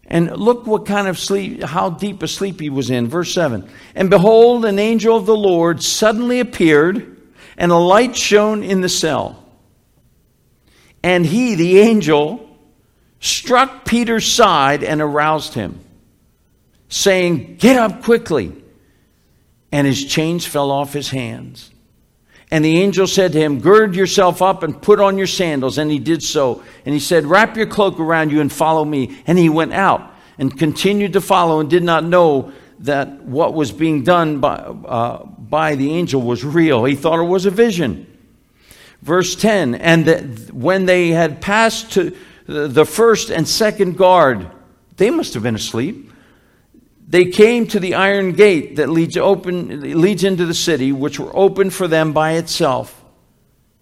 And 0.07 0.37
look 0.37 0.67
what 0.67 0.87
kind 0.87 1.07
of 1.07 1.19
sleep, 1.19 1.63
how 1.63 1.91
deep 1.91 2.23
a 2.23 2.29
sleep 2.29 2.61
he 2.61 2.71
was 2.71 2.91
in. 2.91 3.09
Verse 3.09 3.33
7 3.33 3.69
And 3.95 4.11
behold, 4.11 4.65
an 4.65 4.79
angel 4.79 5.17
of 5.17 5.27
the 5.27 5.37
Lord 5.37 5.83
suddenly 5.83 6.41
appeared, 6.41 7.17
and 7.57 7.73
a 7.73 7.77
light 7.77 8.17
shone 8.17 8.63
in 8.63 8.81
the 8.81 8.89
cell. 8.89 9.45
And 11.03 11.25
he, 11.25 11.55
the 11.55 11.79
angel, 11.79 12.49
struck 13.21 13.85
Peter's 13.85 14.31
side 14.31 14.83
and 14.83 15.01
aroused 15.01 15.55
him, 15.55 15.81
saying, 16.89 17.57
Get 17.57 17.77
up 17.77 18.03
quickly. 18.03 18.55
And 19.71 19.87
his 19.87 20.05
chains 20.07 20.47
fell 20.47 20.71
off 20.71 20.95
his 20.95 21.11
hands. 21.11 21.71
And 22.51 22.65
the 22.65 22.79
angel 22.79 23.07
said 23.07 23.33
to 23.33 23.39
him, 23.39 23.61
Gird 23.61 23.95
yourself 23.95 24.41
up 24.41 24.63
and 24.63 24.81
put 24.81 25.01
on 25.01 25.19
your 25.19 25.27
sandals. 25.27 25.77
And 25.79 25.91
he 25.91 25.99
did 25.99 26.23
so. 26.23 26.63
And 26.85 26.95
he 26.95 27.01
said, 27.01 27.27
Wrap 27.27 27.57
your 27.57 27.67
cloak 27.67 28.01
around 28.01 28.33
you 28.33 28.41
and 28.41 28.51
follow 28.51 28.85
me. 28.85 29.19
And 29.27 29.39
he 29.39 29.49
went 29.49 29.75
out 29.75 30.15
and 30.39 30.57
continued 30.57 31.13
to 31.13 31.21
follow 31.21 31.61
and 31.61 31.69
did 31.69 31.83
not 31.83 32.05
know 32.05 32.53
that 32.81 33.23
what 33.23 33.55
was 33.55 33.73
being 33.73 34.03
done 34.05 34.41
by, 34.41 34.55
uh, 34.55 35.25
by 35.25 35.75
the 35.75 35.93
angel 35.93 36.23
was 36.23 36.45
real. 36.45 36.85
He 36.85 36.95
thought 36.95 37.19
it 37.19 37.29
was 37.29 37.45
a 37.45 37.51
vision. 37.51 38.07
Verse 39.03 39.37
10 39.37 39.75
And 39.75 40.05
the, 40.07 40.53
when 40.53 40.87
they 40.87 41.09
had 41.09 41.41
passed 41.41 41.93
to 41.93 42.17
the 42.47 42.87
first 42.87 43.31
and 43.31 43.47
second 43.47 43.99
guard, 43.99 44.51
they 44.97 45.11
must 45.11 45.35
have 45.35 45.43
been 45.43 45.55
asleep 45.55 46.08
they 47.11 47.25
came 47.31 47.67
to 47.69 47.81
the 47.81 47.95
iron 47.95 48.33
gate 48.33 48.77
that 48.77 48.91
leads, 48.91 49.17
open, 49.17 50.01
leads 50.01 50.23
into 50.25 50.45
the 50.45 50.55
city, 50.55 50.93
which 50.93 51.19
were 51.19 51.35
opened 51.35 51.73
for 51.73 51.89
them 51.89 52.13
by 52.13 52.33
itself. 52.33 53.03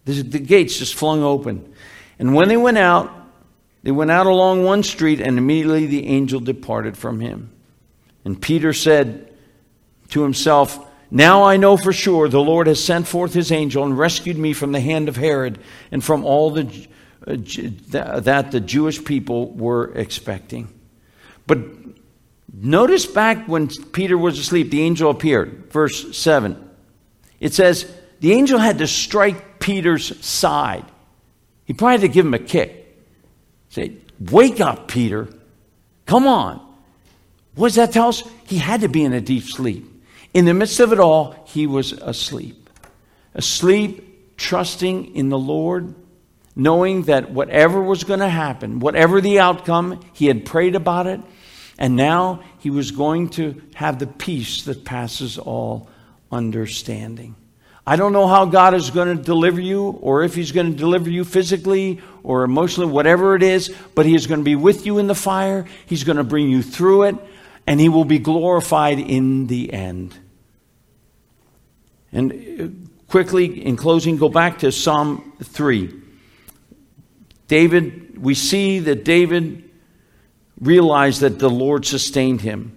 The, 0.05 0.23
the 0.23 0.39
gates 0.39 0.79
just 0.79 0.95
flung 0.95 1.23
open. 1.25 1.75
And 2.19 2.35
when 2.35 2.49
they 2.49 2.57
went 2.57 2.79
out, 2.79 3.11
They 3.83 3.93
went 3.93 4.11
out 4.11 4.27
along 4.27 4.65
one 4.65 4.83
street, 4.83 5.21
and 5.21 5.39
immediately 5.39 5.87
the 5.87 6.09
angel 6.09 6.41
departed 6.41 6.97
from 6.97 7.21
him. 7.21 7.51
And 8.25 8.43
Peter 8.43 8.73
said 8.73 9.33
to 10.09 10.23
himself, 10.23 10.85
Now 11.09 11.45
I 11.45 11.57
know 11.57 11.77
for 11.77 11.93
sure 11.93 12.29
the 12.29 12.41
Lord 12.41 12.67
has 12.67 12.83
sent 12.83 13.07
forth 13.07 13.33
his 13.33 13.53
angel 13.53 13.85
and 13.85 13.97
rescued 13.97 14.39
me 14.39 14.55
from 14.55 14.73
the 14.73 14.81
hand 14.81 15.09
of 15.09 15.17
Herod 15.17 15.61
and 15.93 16.03
from 16.03 16.25
all 16.25 16.51
the, 16.51 16.89
uh, 17.29 18.19
that 18.21 18.51
the 18.51 18.61
Jewish 18.61 19.05
people 19.05 19.53
were 19.53 19.93
expecting. 19.95 20.67
But 21.47 21.59
notice 22.65 23.07
back 23.07 23.47
when 23.47 23.69
Peter 23.69 24.17
was 24.17 24.39
asleep, 24.39 24.71
the 24.71 24.83
angel 24.83 25.11
appeared. 25.11 25.71
Verse 25.71 26.17
7. 26.17 26.71
It 27.41 27.55
says, 27.55 27.91
The 28.21 28.33
angel 28.33 28.59
had 28.59 28.79
to 28.79 28.87
strike 28.87 29.61
Peter's 29.61 30.25
side. 30.25 30.85
He 31.65 31.73
probably 31.73 31.93
had 31.93 32.01
to 32.03 32.09
give 32.09 32.27
him 32.27 32.35
a 32.35 32.39
kick. 32.39 32.83
Say, 33.69 33.97
Wake 34.21 34.61
up, 34.61 34.89
Peter. 34.89 35.29
Come 36.07 36.27
on. 36.27 36.63
What 37.55 37.69
does 37.69 37.77
that 37.77 37.93
tell 37.93 38.09
us? 38.09 38.23
He 38.47 38.59
had 38.59 38.83
to 38.83 38.89
be 38.89 39.05
in 39.05 39.13
a 39.13 39.21
deep 39.21 39.45
sleep. 39.45 39.93
In 40.33 40.45
the 40.45 40.55
midst 40.55 40.81
of 40.81 40.93
it 40.93 41.01
all, 41.01 41.35
he 41.47 41.67
was 41.67 41.93
asleep. 41.93 42.71
Asleep, 43.35 44.37
trusting 44.37 45.17
in 45.17 45.31
the 45.31 45.39
Lord, 45.39 45.95
knowing 46.55 47.03
that 47.03 47.31
whatever 47.31 47.83
was 47.83 48.05
going 48.05 48.21
to 48.21 48.29
happen, 48.29 48.81
whatever 48.81 49.21
the 49.21 49.41
outcome, 49.41 50.01
he 50.13 50.27
had 50.27 50.45
prayed 50.45 50.75
about 50.75 51.07
it, 51.07 51.21
and 51.79 51.97
now 51.97 52.43
he 52.59 52.71
was 52.71 52.91
going 52.91 53.29
to 53.31 53.61
have 53.75 53.99
the 53.99 54.07
peace 54.07 54.63
that 54.63 54.85
passes 54.85 55.39
all 55.39 55.89
understanding. 56.31 57.37
I 57.87 57.95
don't 57.95 58.13
know 58.13 58.27
how 58.27 58.47
God 58.47 58.75
is 58.75 58.91
going 58.91 59.17
to 59.17 59.23
deliver 59.23 59.61
you, 59.61 59.91
or 60.01 60.25
if 60.25 60.35
He's 60.35 60.51
going 60.51 60.73
to 60.73 60.77
deliver 60.77 61.09
you 61.09 61.25
physically 61.25 62.01
or 62.25 62.43
emotionally, 62.43 62.91
whatever 62.91 63.37
it 63.37 63.45
is, 63.45 63.73
but 63.95 64.07
He 64.07 64.17
is 64.17 64.27
going 64.27 64.41
to 64.41 64.45
be 64.45 64.57
with 64.57 64.87
you 64.87 64.99
in 64.99 65.07
the 65.07 65.15
fire. 65.15 65.67
He's 65.87 66.03
going 66.03 66.17
to 66.17 66.25
bring 66.25 66.49
you 66.49 66.63
through 66.63 67.05
it, 67.05 67.17
and 67.65 67.79
He 67.79 67.89
will 67.89 68.05
be 68.05 68.19
glorified 68.19 68.99
in 68.99 69.47
the 69.47 69.73
end. 69.73 70.19
And 72.11 72.33
uh, 72.33 73.09
quickly, 73.09 73.65
in 73.65 73.77
closing, 73.77 74.17
go 74.17 74.29
back 74.29 74.59
to 74.61 74.73
Psalm 74.73 75.35
3. 75.45 76.03
David, 77.47 78.21
we 78.21 78.35
see 78.35 78.81
that 78.81 79.05
David 79.05 79.66
realized 80.61 81.21
that 81.21 81.39
the 81.39 81.51
Lord 81.51 81.85
sustained 81.85 82.41
him. 82.41 82.77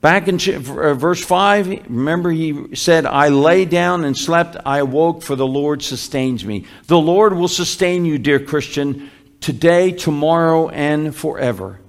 Back 0.00 0.28
in 0.28 0.36
uh, 0.36 0.94
verse 0.94 1.24
5, 1.24 1.66
remember 1.88 2.30
he 2.30 2.76
said, 2.76 3.04
I 3.04 3.28
lay 3.28 3.64
down 3.64 4.04
and 4.04 4.16
slept, 4.16 4.56
I 4.64 4.78
awoke, 4.78 5.22
for 5.22 5.34
the 5.34 5.46
Lord 5.46 5.82
sustains 5.82 6.44
me. 6.44 6.66
The 6.86 6.98
Lord 6.98 7.32
will 7.32 7.48
sustain 7.48 8.04
you, 8.04 8.18
dear 8.18 8.38
Christian, 8.38 9.10
today, 9.40 9.90
tomorrow, 9.90 10.68
and 10.68 11.14
forever. 11.14 11.80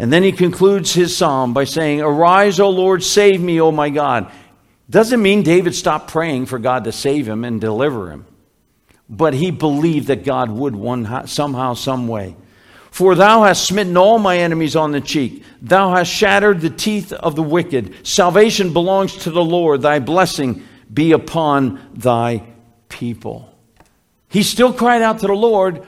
And 0.00 0.12
then 0.12 0.24
he 0.24 0.32
concludes 0.32 0.92
his 0.92 1.16
psalm 1.16 1.54
by 1.54 1.64
saying, 1.64 2.00
Arise, 2.00 2.58
O 2.58 2.70
Lord, 2.70 3.04
save 3.04 3.40
me, 3.40 3.60
O 3.60 3.70
my 3.70 3.90
God. 3.90 4.32
Doesn't 4.90 5.22
mean 5.22 5.42
David 5.42 5.74
stopped 5.74 6.10
praying 6.10 6.46
for 6.46 6.58
God 6.58 6.84
to 6.84 6.92
save 6.92 7.28
him 7.28 7.44
and 7.44 7.60
deliver 7.60 8.10
him, 8.10 8.26
but 9.08 9.34
he 9.34 9.50
believed 9.50 10.08
that 10.08 10.24
God 10.24 10.50
would 10.50 10.74
one 10.74 11.26
somehow, 11.28 11.74
some 11.74 12.08
way. 12.08 12.36
For 12.90 13.14
thou 13.14 13.44
hast 13.44 13.66
smitten 13.66 13.96
all 13.96 14.18
my 14.18 14.38
enemies 14.38 14.74
on 14.74 14.92
the 14.92 15.00
cheek. 15.00 15.44
Thou 15.60 15.94
hast 15.94 16.10
shattered 16.10 16.60
the 16.60 16.70
teeth 16.70 17.12
of 17.12 17.36
the 17.36 17.42
wicked. 17.42 18.06
Salvation 18.06 18.72
belongs 18.72 19.16
to 19.18 19.30
the 19.30 19.44
Lord. 19.44 19.82
Thy 19.82 19.98
blessing 19.98 20.62
be 20.92 21.12
upon 21.12 21.80
thy 21.94 22.42
people. 22.88 23.54
He 24.28 24.42
still 24.42 24.72
cried 24.72 25.02
out 25.02 25.20
to 25.20 25.26
the 25.26 25.34
Lord, 25.34 25.86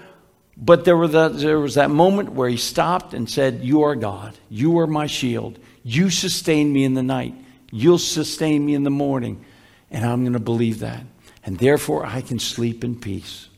but 0.57 0.85
there, 0.85 1.07
the, 1.07 1.29
there 1.29 1.61
was 1.61 1.75
that 1.75 1.91
moment 1.91 2.33
where 2.33 2.49
he 2.49 2.57
stopped 2.57 3.15
and 3.15 3.29
said, 3.29 3.61
You 3.63 3.83
are 3.83 3.95
God. 3.95 4.37
You 4.49 4.79
are 4.81 4.87
my 4.87 5.07
shield. 5.07 5.59
You 5.83 6.11
sustain 6.11 6.73
me 6.73 6.85
in 6.85 6.95
the 6.95 7.03
night. 7.03 7.35
You'll 7.71 7.99
sustain 7.99 8.65
me 8.65 8.75
in 8.75 8.85
the 8.85 8.91
morning. 8.91 9.45
And 9.91 10.05
I'm 10.05 10.23
going 10.23 10.35
to 10.35 10.39
believe 10.39 10.81
that. 10.81 11.05
And 11.45 11.59
therefore, 11.59 12.05
I 12.05 12.21
can 12.21 12.39
sleep 12.39 12.85
in 12.85 13.01
peace. 13.01 13.49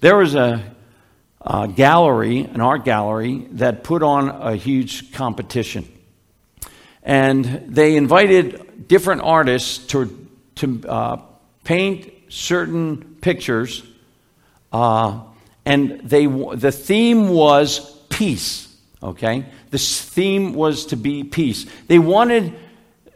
There 0.00 0.16
was 0.16 0.34
a 0.34 0.75
uh, 1.46 1.66
gallery, 1.66 2.40
an 2.40 2.60
art 2.60 2.84
gallery, 2.84 3.46
that 3.52 3.84
put 3.84 4.02
on 4.02 4.28
a 4.28 4.56
huge 4.56 5.12
competition. 5.12 5.88
And 7.02 7.44
they 7.68 7.96
invited 7.96 8.88
different 8.88 9.22
artists 9.22 9.86
to, 9.88 10.28
to 10.56 10.82
uh, 10.88 11.22
paint 11.62 12.12
certain 12.28 13.16
pictures. 13.20 13.84
Uh, 14.72 15.20
and 15.64 16.00
they, 16.00 16.26
the 16.26 16.72
theme 16.72 17.28
was 17.28 17.96
peace, 18.08 18.74
okay? 19.00 19.46
The 19.70 19.78
theme 19.78 20.52
was 20.52 20.86
to 20.86 20.96
be 20.96 21.22
peace. 21.22 21.66
They 21.86 22.00
wanted 22.00 22.54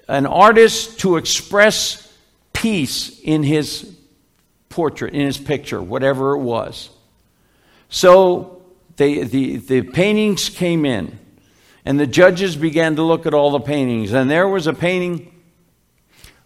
an 0.06 0.26
artist 0.26 1.00
to 1.00 1.16
express 1.16 2.06
peace 2.52 3.20
in 3.20 3.42
his 3.42 3.92
portrait, 4.68 5.14
in 5.14 5.26
his 5.26 5.38
picture, 5.38 5.82
whatever 5.82 6.34
it 6.34 6.40
was. 6.40 6.90
So 7.91 8.62
they, 8.97 9.24
the, 9.24 9.57
the 9.57 9.82
paintings 9.82 10.49
came 10.49 10.86
in, 10.86 11.18
and 11.84 11.99
the 11.99 12.07
judges 12.07 12.57
began 12.57 12.97
to 12.97 13.03
look 13.03 13.26
at 13.26 13.34
all 13.34 13.51
the 13.51 13.61
paintings. 13.61 14.12
And 14.12 14.30
there 14.30 14.49
was 14.49 14.66
a 14.66 14.72
painting 14.72 15.34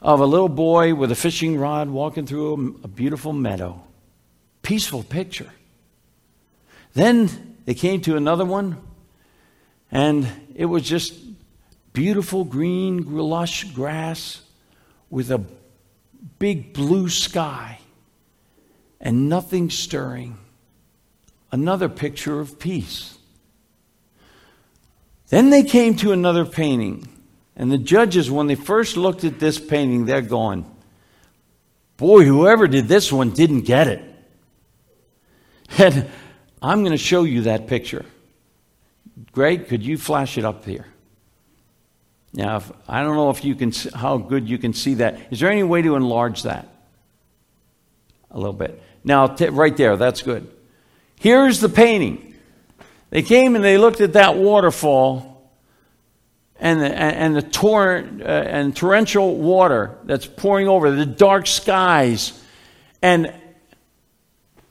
of 0.00 0.20
a 0.20 0.26
little 0.26 0.48
boy 0.48 0.94
with 0.94 1.12
a 1.12 1.14
fishing 1.14 1.58
rod 1.58 1.88
walking 1.88 2.26
through 2.26 2.78
a, 2.82 2.84
a 2.86 2.88
beautiful 2.88 3.32
meadow. 3.32 3.80
Peaceful 4.62 5.02
picture. 5.02 5.50
Then 6.94 7.56
they 7.66 7.74
came 7.74 8.00
to 8.02 8.16
another 8.16 8.44
one, 8.44 8.78
and 9.92 10.26
it 10.54 10.64
was 10.64 10.82
just 10.82 11.14
beautiful 11.92 12.44
green, 12.44 13.16
lush 13.16 13.64
grass 13.72 14.40
with 15.10 15.30
a 15.30 15.44
big 16.38 16.72
blue 16.72 17.08
sky 17.08 17.78
and 19.00 19.28
nothing 19.28 19.68
stirring 19.68 20.38
another 21.54 21.88
picture 21.88 22.40
of 22.40 22.58
peace. 22.58 23.16
Then 25.28 25.50
they 25.50 25.62
came 25.62 25.94
to 25.98 26.10
another 26.10 26.44
painting. 26.44 27.08
And 27.54 27.70
the 27.70 27.78
judges, 27.78 28.28
when 28.28 28.48
they 28.48 28.56
first 28.56 28.96
looked 28.96 29.22
at 29.22 29.38
this 29.38 29.60
painting, 29.60 30.04
they're 30.04 30.20
going, 30.20 30.68
Boy, 31.96 32.24
whoever 32.24 32.66
did 32.66 32.88
this 32.88 33.12
one 33.12 33.30
didn't 33.30 33.62
get 33.62 33.86
it. 33.86 34.04
And 35.78 36.08
I'm 36.60 36.80
going 36.80 36.92
to 36.92 36.98
show 36.98 37.24
you 37.24 37.42
that 37.42 37.66
picture. 37.66 38.04
Greg, 39.32 39.68
could 39.68 39.84
you 39.84 39.96
flash 39.96 40.38
it 40.38 40.44
up 40.44 40.64
here? 40.64 40.86
Now, 42.32 42.56
if, 42.56 42.70
I 42.88 43.02
don't 43.02 43.16
know 43.16 43.30
if 43.30 43.44
you 43.44 43.54
can, 43.54 43.72
how 43.94 44.18
good 44.18 44.48
you 44.48 44.58
can 44.58 44.72
see 44.72 44.94
that. 44.94 45.18
Is 45.30 45.40
there 45.40 45.50
any 45.50 45.62
way 45.62 45.82
to 45.82 45.94
enlarge 45.96 46.42
that? 46.44 46.68
A 48.30 48.38
little 48.38 48.52
bit. 48.52 48.80
Now, 49.02 49.26
t- 49.26 49.48
right 49.48 49.76
there, 49.76 49.96
that's 49.96 50.22
good. 50.22 50.53
Here's 51.24 51.58
the 51.58 51.70
painting. 51.70 52.34
They 53.08 53.22
came 53.22 53.56
and 53.56 53.64
they 53.64 53.78
looked 53.78 54.02
at 54.02 54.12
that 54.12 54.36
waterfall 54.36 55.50
and 56.60 56.82
the, 56.82 56.94
and 56.94 57.34
the 57.34 57.40
torrent 57.40 58.20
uh, 58.20 58.26
and 58.26 58.76
torrential 58.76 59.34
water 59.34 59.96
that's 60.04 60.26
pouring 60.26 60.68
over, 60.68 60.90
the 60.90 61.06
dark 61.06 61.46
skies. 61.46 62.38
And 63.00 63.32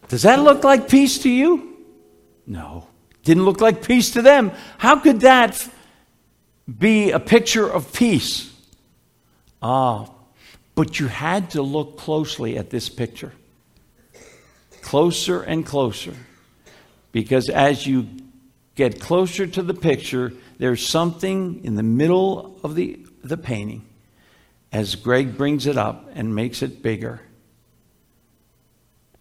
does 0.09 0.21
that 0.21 0.41
look 0.41 0.63
like 0.63 0.87
peace 0.87 1.17
to 1.23 1.29
you? 1.31 1.75
No. 2.45 2.85
Didn't 3.23 3.45
look 3.45 3.59
like 3.59 3.83
peace 3.83 4.11
to 4.11 4.21
them. 4.21 4.51
How 4.77 4.99
could 4.99 5.21
that 5.21 5.67
be 6.67 7.09
a 7.09 7.19
picture 7.19 7.67
of 7.67 7.91
peace? 7.93 8.53
Ah, 9.59 10.07
but 10.75 10.99
you 10.99 11.07
had 11.07 11.49
to 11.49 11.63
look 11.63 11.97
closely 11.97 12.59
at 12.59 12.69
this 12.69 12.89
picture. 12.89 13.31
Closer 14.83 15.41
and 15.41 15.65
closer. 15.65 16.13
Because 17.13 17.47
as 17.47 17.87
you 17.87 18.09
get 18.75 18.99
closer 18.99 19.47
to 19.47 19.61
the 19.61 19.73
picture, 19.73 20.33
there's 20.57 20.85
something 20.85 21.63
in 21.63 21.75
the 21.75 21.83
middle 21.83 22.59
of 22.63 22.75
the, 22.75 22.99
the 23.23 23.37
painting 23.37 23.85
as 24.73 24.95
Greg 24.95 25.37
brings 25.37 25.67
it 25.67 25.77
up 25.77 26.09
and 26.15 26.35
makes 26.35 26.61
it 26.61 26.81
bigger. 26.81 27.21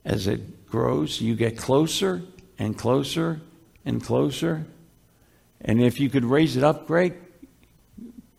As 0.05 0.27
it 0.27 0.67
grows, 0.67 1.21
you 1.21 1.37
get 1.37 1.59
closer 1.59 2.23
and 2.59 2.77
closer 2.77 3.41
and 3.85 4.03
closer. 4.03 4.65
And 5.61 5.81
if 5.81 6.01
you 6.01 6.09
could 6.09 6.25
raise 6.25 6.57
it 6.57 6.65
up, 6.65 6.87
Greg, 6.87 7.15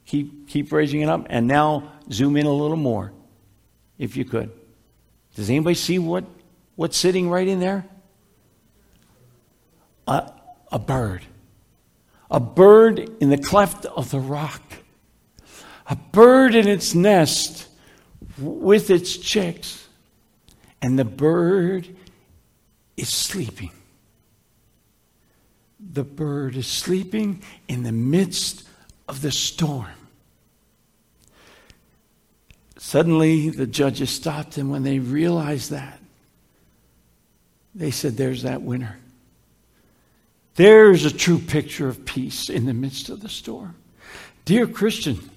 keep, 0.08 0.50
keep 0.50 0.72
raising 0.72 1.02
it 1.02 1.10
up. 1.10 1.28
And 1.30 1.48
now 1.48 1.92
zoom 2.12 2.36
in 2.36 2.48
a 2.48 2.52
little 2.52 2.76
more, 2.76 3.14
if 4.00 4.18
you 4.18 4.26
could. 4.26 4.52
Does 5.36 5.50
anybody 5.50 5.76
see 5.76 6.00
what, 6.00 6.26
what's 6.76 6.98
sitting 6.98 7.30
right 7.30 7.48
in 7.48 7.60
there? 7.60 7.86
A, 10.08 10.32
a 10.72 10.80
bird. 10.80 11.24
A 12.32 12.40
bird 12.40 13.10
in 13.20 13.30
the 13.30 13.38
cleft 13.38 13.86
of 13.86 14.12
the 14.12 14.20
rock. 14.20 14.62
A 15.88 15.96
bird 15.96 16.56
in 16.56 16.68
its 16.68 16.96
nest 16.96 17.68
with 18.38 18.90
its 18.90 19.18
chicks. 19.18 19.88
And 20.82 20.98
the 20.98 21.06
bird 21.06 21.88
is 22.98 23.10
sleeping. 23.10 23.72
the 25.94 26.04
bird 26.04 26.56
is 26.56 26.68
sleeping 26.68 27.42
in 27.68 27.84
the 27.84 27.92
midst 27.92 28.68
of 29.08 29.22
the 29.22 29.32
storm. 29.32 29.88
Suddenly, 32.78 33.50
the 33.50 33.68
judges 33.68 34.10
stopped, 34.10 34.58
and 34.58 34.72
when 34.72 34.84
they 34.84 35.00
realized 35.00 35.72
that, 35.72 36.00
they 37.76 37.92
said, 37.92 38.18
There's 38.18 38.44
that 38.44 38.62
winner. 38.62 39.00
There's 40.56 41.06
a 41.06 41.12
true 41.12 41.40
picture 41.40 41.88
of 41.88 42.06
peace 42.06 42.50
in 42.50 42.66
the 42.66 42.74
midst 42.74 43.10
of 43.10 43.22
the 43.22 43.30
storm. 43.30 43.76
Dear 44.46 44.68
Christian, 44.68 45.30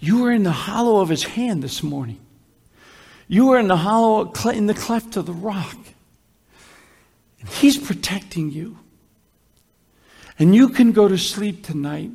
you 0.00 0.24
are 0.24 0.32
in 0.32 0.42
the 0.42 0.52
hollow 0.52 1.00
of 1.00 1.08
his 1.08 1.22
hand 1.22 1.62
this 1.62 1.82
morning. 1.82 2.18
You 3.28 3.50
are 3.50 3.60
in 3.60 3.68
the 3.68 3.76
hollow, 3.76 4.32
in 4.50 4.66
the 4.66 4.74
cleft 4.74 5.16
of 5.16 5.26
the 5.26 5.32
rock. 5.32 5.76
And 7.40 7.48
he's 7.48 7.78
protecting 7.78 8.50
you. 8.50 8.78
And 10.38 10.54
you 10.54 10.70
can 10.70 10.92
go 10.92 11.06
to 11.06 11.18
sleep 11.18 11.64
tonight 11.64 12.10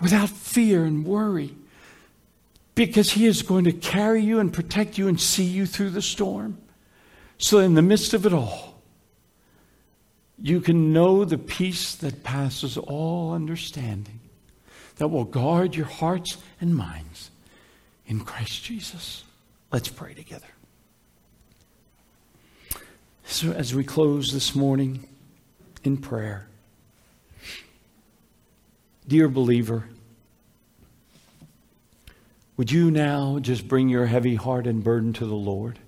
without 0.00 0.30
fear 0.30 0.84
and 0.84 1.04
worry 1.04 1.54
because 2.74 3.10
he 3.10 3.26
is 3.26 3.42
going 3.42 3.64
to 3.64 3.72
carry 3.72 4.22
you 4.22 4.38
and 4.38 4.52
protect 4.52 4.96
you 4.96 5.08
and 5.08 5.20
see 5.20 5.44
you 5.44 5.66
through 5.66 5.90
the 5.90 6.02
storm. 6.02 6.58
So, 7.38 7.58
in 7.58 7.74
the 7.74 7.82
midst 7.82 8.14
of 8.14 8.24
it 8.24 8.32
all, 8.32 8.75
you 10.38 10.60
can 10.60 10.92
know 10.92 11.24
the 11.24 11.38
peace 11.38 11.94
that 11.96 12.22
passes 12.22 12.76
all 12.76 13.32
understanding 13.32 14.20
that 14.96 15.08
will 15.08 15.24
guard 15.24 15.74
your 15.74 15.86
hearts 15.86 16.36
and 16.60 16.74
minds 16.74 17.30
in 18.06 18.20
Christ 18.20 18.62
Jesus. 18.62 19.24
Let's 19.72 19.88
pray 19.88 20.14
together. 20.14 20.46
So, 23.24 23.52
as 23.52 23.74
we 23.74 23.82
close 23.82 24.32
this 24.32 24.54
morning 24.54 25.08
in 25.82 25.96
prayer, 25.96 26.48
dear 29.08 29.28
believer, 29.28 29.88
would 32.56 32.70
you 32.70 32.90
now 32.90 33.38
just 33.40 33.66
bring 33.66 33.88
your 33.88 34.06
heavy 34.06 34.36
heart 34.36 34.66
and 34.66 34.82
burden 34.82 35.12
to 35.14 35.26
the 35.26 35.34
Lord? 35.34 35.78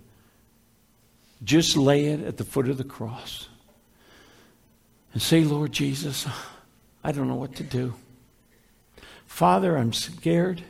Just 1.45 1.77
lay 1.77 2.07
it 2.07 2.21
at 2.21 2.37
the 2.37 2.45
foot 2.45 2.69
of 2.69 2.77
the 2.77 2.85
cross 2.85 3.48
and 5.13 5.23
say, 5.23 5.45
Lord 5.45 5.73
Jesus, 5.73 6.27
I 7.03 7.13
don't 7.13 7.29
know 7.29 7.35
what 7.35 7.57
to 7.57 7.63
do. 7.63 7.95
Father, 9.27 9.77
I'm 9.77 9.93
scared. 9.93 10.63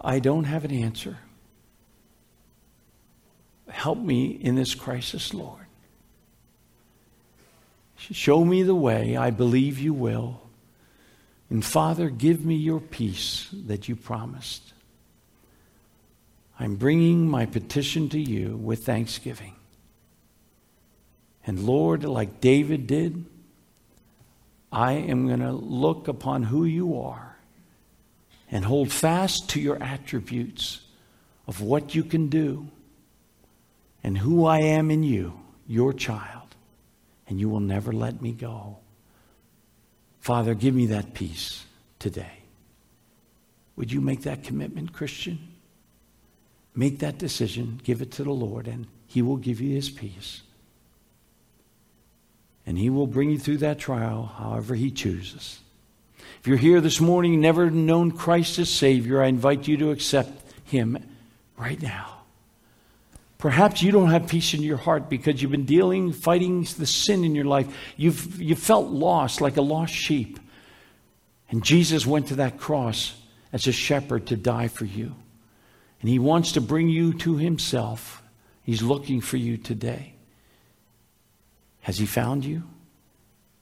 I 0.00 0.18
don't 0.18 0.44
have 0.44 0.64
an 0.64 0.72
answer. 0.72 1.18
Help 3.68 3.98
me 3.98 4.26
in 4.26 4.54
this 4.54 4.74
crisis, 4.74 5.32
Lord. 5.32 5.66
Show 7.96 8.44
me 8.44 8.62
the 8.62 8.74
way. 8.74 9.16
I 9.16 9.30
believe 9.30 9.78
you 9.78 9.94
will. 9.94 10.42
And 11.48 11.64
Father, 11.64 12.10
give 12.10 12.44
me 12.44 12.54
your 12.54 12.80
peace 12.80 13.48
that 13.66 13.88
you 13.88 13.96
promised. 13.96 14.72
I'm 16.58 16.76
bringing 16.76 17.28
my 17.28 17.46
petition 17.46 18.08
to 18.10 18.20
you 18.20 18.56
with 18.56 18.84
thanksgiving. 18.84 19.53
And 21.46 21.64
Lord, 21.64 22.04
like 22.04 22.40
David 22.40 22.86
did, 22.86 23.24
I 24.72 24.92
am 24.92 25.26
going 25.26 25.40
to 25.40 25.52
look 25.52 26.08
upon 26.08 26.44
who 26.44 26.64
you 26.64 27.00
are 27.00 27.36
and 28.50 28.64
hold 28.64 28.90
fast 28.90 29.50
to 29.50 29.60
your 29.60 29.82
attributes 29.82 30.80
of 31.46 31.60
what 31.60 31.94
you 31.94 32.02
can 32.02 32.28
do 32.28 32.68
and 34.02 34.18
who 34.18 34.46
I 34.46 34.60
am 34.60 34.90
in 34.90 35.02
you, 35.02 35.40
your 35.66 35.92
child, 35.92 36.54
and 37.26 37.40
you 37.40 37.48
will 37.48 37.60
never 37.60 37.92
let 37.92 38.20
me 38.20 38.32
go. 38.32 38.78
Father, 40.20 40.54
give 40.54 40.74
me 40.74 40.86
that 40.86 41.14
peace 41.14 41.64
today. 41.98 42.38
Would 43.76 43.92
you 43.92 44.00
make 44.00 44.22
that 44.22 44.44
commitment, 44.44 44.92
Christian? 44.92 45.38
Make 46.74 47.00
that 47.00 47.18
decision, 47.18 47.80
give 47.82 48.02
it 48.02 48.12
to 48.12 48.24
the 48.24 48.32
Lord, 48.32 48.66
and 48.66 48.86
He 49.06 49.20
will 49.20 49.36
give 49.36 49.60
you 49.60 49.74
His 49.74 49.90
peace. 49.90 50.42
And 52.66 52.78
He 52.78 52.90
will 52.90 53.06
bring 53.06 53.30
you 53.30 53.38
through 53.38 53.58
that 53.58 53.78
trial 53.78 54.32
however 54.38 54.74
He 54.74 54.90
chooses. 54.90 55.60
If 56.40 56.48
you're 56.48 56.56
here 56.56 56.80
this 56.80 57.00
morning, 57.00 57.40
never 57.40 57.70
known 57.70 58.10
Christ 58.10 58.58
as 58.58 58.68
Savior, 58.68 59.22
I 59.22 59.28
invite 59.28 59.66
you 59.66 59.76
to 59.78 59.90
accept 59.90 60.30
Him 60.64 60.98
right 61.56 61.80
now. 61.80 62.14
Perhaps 63.38 63.82
you 63.82 63.92
don't 63.92 64.10
have 64.10 64.26
peace 64.26 64.54
in 64.54 64.62
your 64.62 64.78
heart 64.78 65.10
because 65.10 65.42
you've 65.42 65.50
been 65.50 65.66
dealing, 65.66 66.12
fighting 66.12 66.66
the 66.78 66.86
sin 66.86 67.24
in 67.24 67.34
your 67.34 67.44
life. 67.44 67.66
You've, 67.96 68.40
you 68.40 68.56
felt 68.56 68.86
lost 68.88 69.42
like 69.42 69.58
a 69.58 69.62
lost 69.62 69.92
sheep. 69.92 70.38
And 71.50 71.62
Jesus 71.62 72.06
went 72.06 72.28
to 72.28 72.36
that 72.36 72.58
cross 72.58 73.14
as 73.52 73.66
a 73.66 73.72
shepherd 73.72 74.28
to 74.28 74.36
die 74.36 74.68
for 74.68 74.86
you. 74.86 75.14
And 76.00 76.08
he 76.08 76.18
wants 76.18 76.52
to 76.52 76.62
bring 76.62 76.88
you 76.88 77.12
to 77.18 77.36
himself. 77.36 78.22
He's 78.62 78.82
looking 78.82 79.20
for 79.20 79.36
you 79.36 79.58
today. 79.58 80.13
Has 81.84 81.98
he 81.98 82.06
found 82.06 82.46
you? 82.46 82.62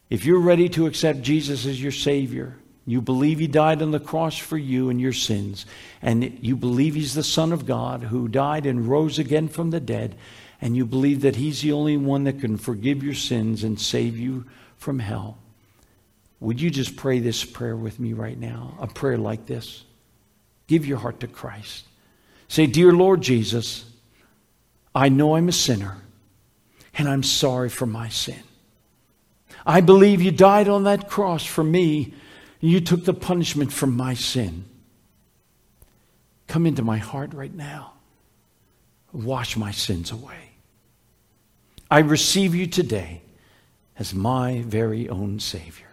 If 0.08 0.24
you're 0.24 0.38
ready 0.38 0.68
to 0.70 0.86
accept 0.86 1.22
Jesus 1.22 1.66
as 1.66 1.82
your 1.82 1.90
Savior, 1.90 2.56
you 2.86 3.00
believe 3.00 3.40
he 3.40 3.48
died 3.48 3.82
on 3.82 3.90
the 3.90 3.98
cross 3.98 4.38
for 4.38 4.56
you 4.56 4.90
and 4.90 5.00
your 5.00 5.12
sins, 5.12 5.66
and 6.00 6.38
you 6.40 6.54
believe 6.54 6.94
he's 6.94 7.14
the 7.14 7.24
Son 7.24 7.52
of 7.52 7.66
God 7.66 8.04
who 8.04 8.28
died 8.28 8.64
and 8.64 8.86
rose 8.86 9.18
again 9.18 9.48
from 9.48 9.70
the 9.70 9.80
dead, 9.80 10.14
and 10.60 10.76
you 10.76 10.86
believe 10.86 11.22
that 11.22 11.34
he's 11.34 11.62
the 11.62 11.72
only 11.72 11.96
one 11.96 12.22
that 12.22 12.38
can 12.38 12.58
forgive 12.58 13.02
your 13.02 13.14
sins 13.14 13.64
and 13.64 13.80
save 13.80 14.16
you 14.16 14.44
from 14.76 15.00
hell. 15.00 15.36
Would 16.38 16.60
you 16.60 16.70
just 16.70 16.94
pray 16.94 17.18
this 17.18 17.44
prayer 17.44 17.74
with 17.74 17.98
me 17.98 18.12
right 18.12 18.38
now? 18.38 18.76
A 18.78 18.86
prayer 18.86 19.18
like 19.18 19.46
this. 19.46 19.82
Give 20.68 20.86
your 20.86 20.98
heart 20.98 21.18
to 21.20 21.26
Christ. 21.26 21.86
Say, 22.46 22.66
Dear 22.66 22.92
Lord 22.92 23.20
Jesus, 23.20 23.84
I 24.94 25.08
know 25.08 25.34
I'm 25.34 25.48
a 25.48 25.52
sinner, 25.52 26.01
and 26.94 27.08
I'm 27.08 27.22
sorry 27.22 27.68
for 27.68 27.86
my 27.86 28.08
sin. 28.08 28.42
I 29.64 29.80
believe 29.80 30.20
you 30.20 30.30
died 30.30 30.68
on 30.68 30.84
that 30.84 31.08
cross 31.08 31.44
for 31.44 31.64
me 31.64 32.14
And 32.60 32.70
you 32.70 32.80
took 32.80 33.04
the 33.04 33.14
punishment 33.14 33.72
for 33.72 33.86
my 33.86 34.14
sin. 34.14 34.64
Come 36.46 36.66
into 36.66 36.82
my 36.82 36.98
heart 36.98 37.34
right 37.34 37.54
now. 37.54 37.94
Wash 39.12 39.56
my 39.56 39.70
sins 39.70 40.10
away. 40.10 40.50
I 41.90 41.98
receive 41.98 42.54
you 42.54 42.66
today 42.66 43.22
as 43.98 44.14
my 44.14 44.62
very 44.66 45.08
own 45.08 45.38
Savior. 45.40 45.88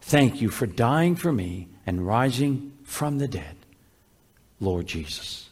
Thank 0.00 0.40
you 0.40 0.50
for 0.50 0.66
dying 0.66 1.16
for 1.16 1.32
me 1.32 1.68
and 1.86 2.06
rising 2.06 2.72
from 2.84 3.18
the 3.18 3.28
dead, 3.28 3.56
Lord 4.60 4.86
Jesus. 4.86 5.45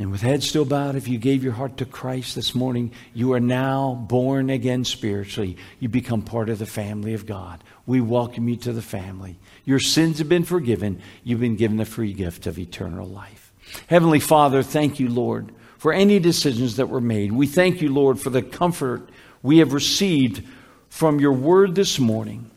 And 0.00 0.10
with 0.10 0.22
head 0.22 0.42
still 0.42 0.64
bowed, 0.64 0.96
if 0.96 1.08
you 1.08 1.18
gave 1.18 1.44
your 1.44 1.52
heart 1.52 1.76
to 1.76 1.84
Christ 1.84 2.34
this 2.34 2.54
morning, 2.54 2.90
you 3.12 3.34
are 3.34 3.40
now 3.40 4.06
born 4.08 4.48
again 4.48 4.82
spiritually. 4.86 5.58
You 5.78 5.90
become 5.90 6.22
part 6.22 6.48
of 6.48 6.58
the 6.58 6.64
family 6.64 7.12
of 7.12 7.26
God. 7.26 7.62
We 7.84 8.00
welcome 8.00 8.48
you 8.48 8.56
to 8.56 8.72
the 8.72 8.80
family. 8.80 9.38
Your 9.66 9.78
sins 9.78 10.16
have 10.16 10.28
been 10.28 10.44
forgiven. 10.44 11.02
You've 11.22 11.40
been 11.40 11.56
given 11.56 11.76
the 11.76 11.84
free 11.84 12.14
gift 12.14 12.46
of 12.46 12.58
eternal 12.58 13.06
life. 13.06 13.52
Heavenly 13.88 14.20
Father, 14.20 14.62
thank 14.62 15.00
you, 15.00 15.10
Lord, 15.10 15.52
for 15.76 15.92
any 15.92 16.18
decisions 16.18 16.76
that 16.76 16.88
were 16.88 17.02
made. 17.02 17.30
We 17.30 17.46
thank 17.46 17.82
you, 17.82 17.92
Lord, 17.92 18.18
for 18.18 18.30
the 18.30 18.40
comfort 18.40 19.10
we 19.42 19.58
have 19.58 19.74
received 19.74 20.42
from 20.88 21.20
your 21.20 21.34
word 21.34 21.74
this 21.74 21.98
morning. 21.98 22.50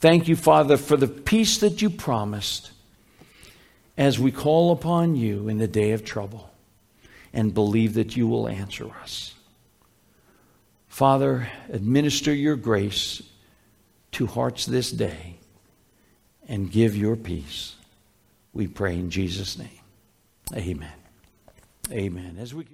Thank 0.00 0.28
you, 0.28 0.36
Father, 0.36 0.78
for 0.78 0.96
the 0.96 1.08
peace 1.08 1.58
that 1.58 1.82
you 1.82 1.90
promised 1.90 2.70
as 3.96 4.18
we 4.18 4.30
call 4.30 4.72
upon 4.72 5.16
you 5.16 5.48
in 5.48 5.58
the 5.58 5.68
day 5.68 5.92
of 5.92 6.04
trouble 6.04 6.50
and 7.32 7.54
believe 7.54 7.94
that 7.94 8.16
you 8.16 8.26
will 8.26 8.48
answer 8.48 8.90
us. 9.02 9.34
Father, 10.88 11.48
administer 11.70 12.32
your 12.32 12.56
grace 12.56 13.22
to 14.12 14.26
hearts 14.26 14.66
this 14.66 14.90
day 14.90 15.36
and 16.48 16.70
give 16.70 16.96
your 16.96 17.16
peace. 17.16 17.74
We 18.52 18.66
pray 18.66 18.94
in 18.94 19.10
Jesus' 19.10 19.58
name. 19.58 19.68
Amen. 20.54 20.92
Amen. 21.90 22.36
As 22.40 22.54
we 22.54 22.66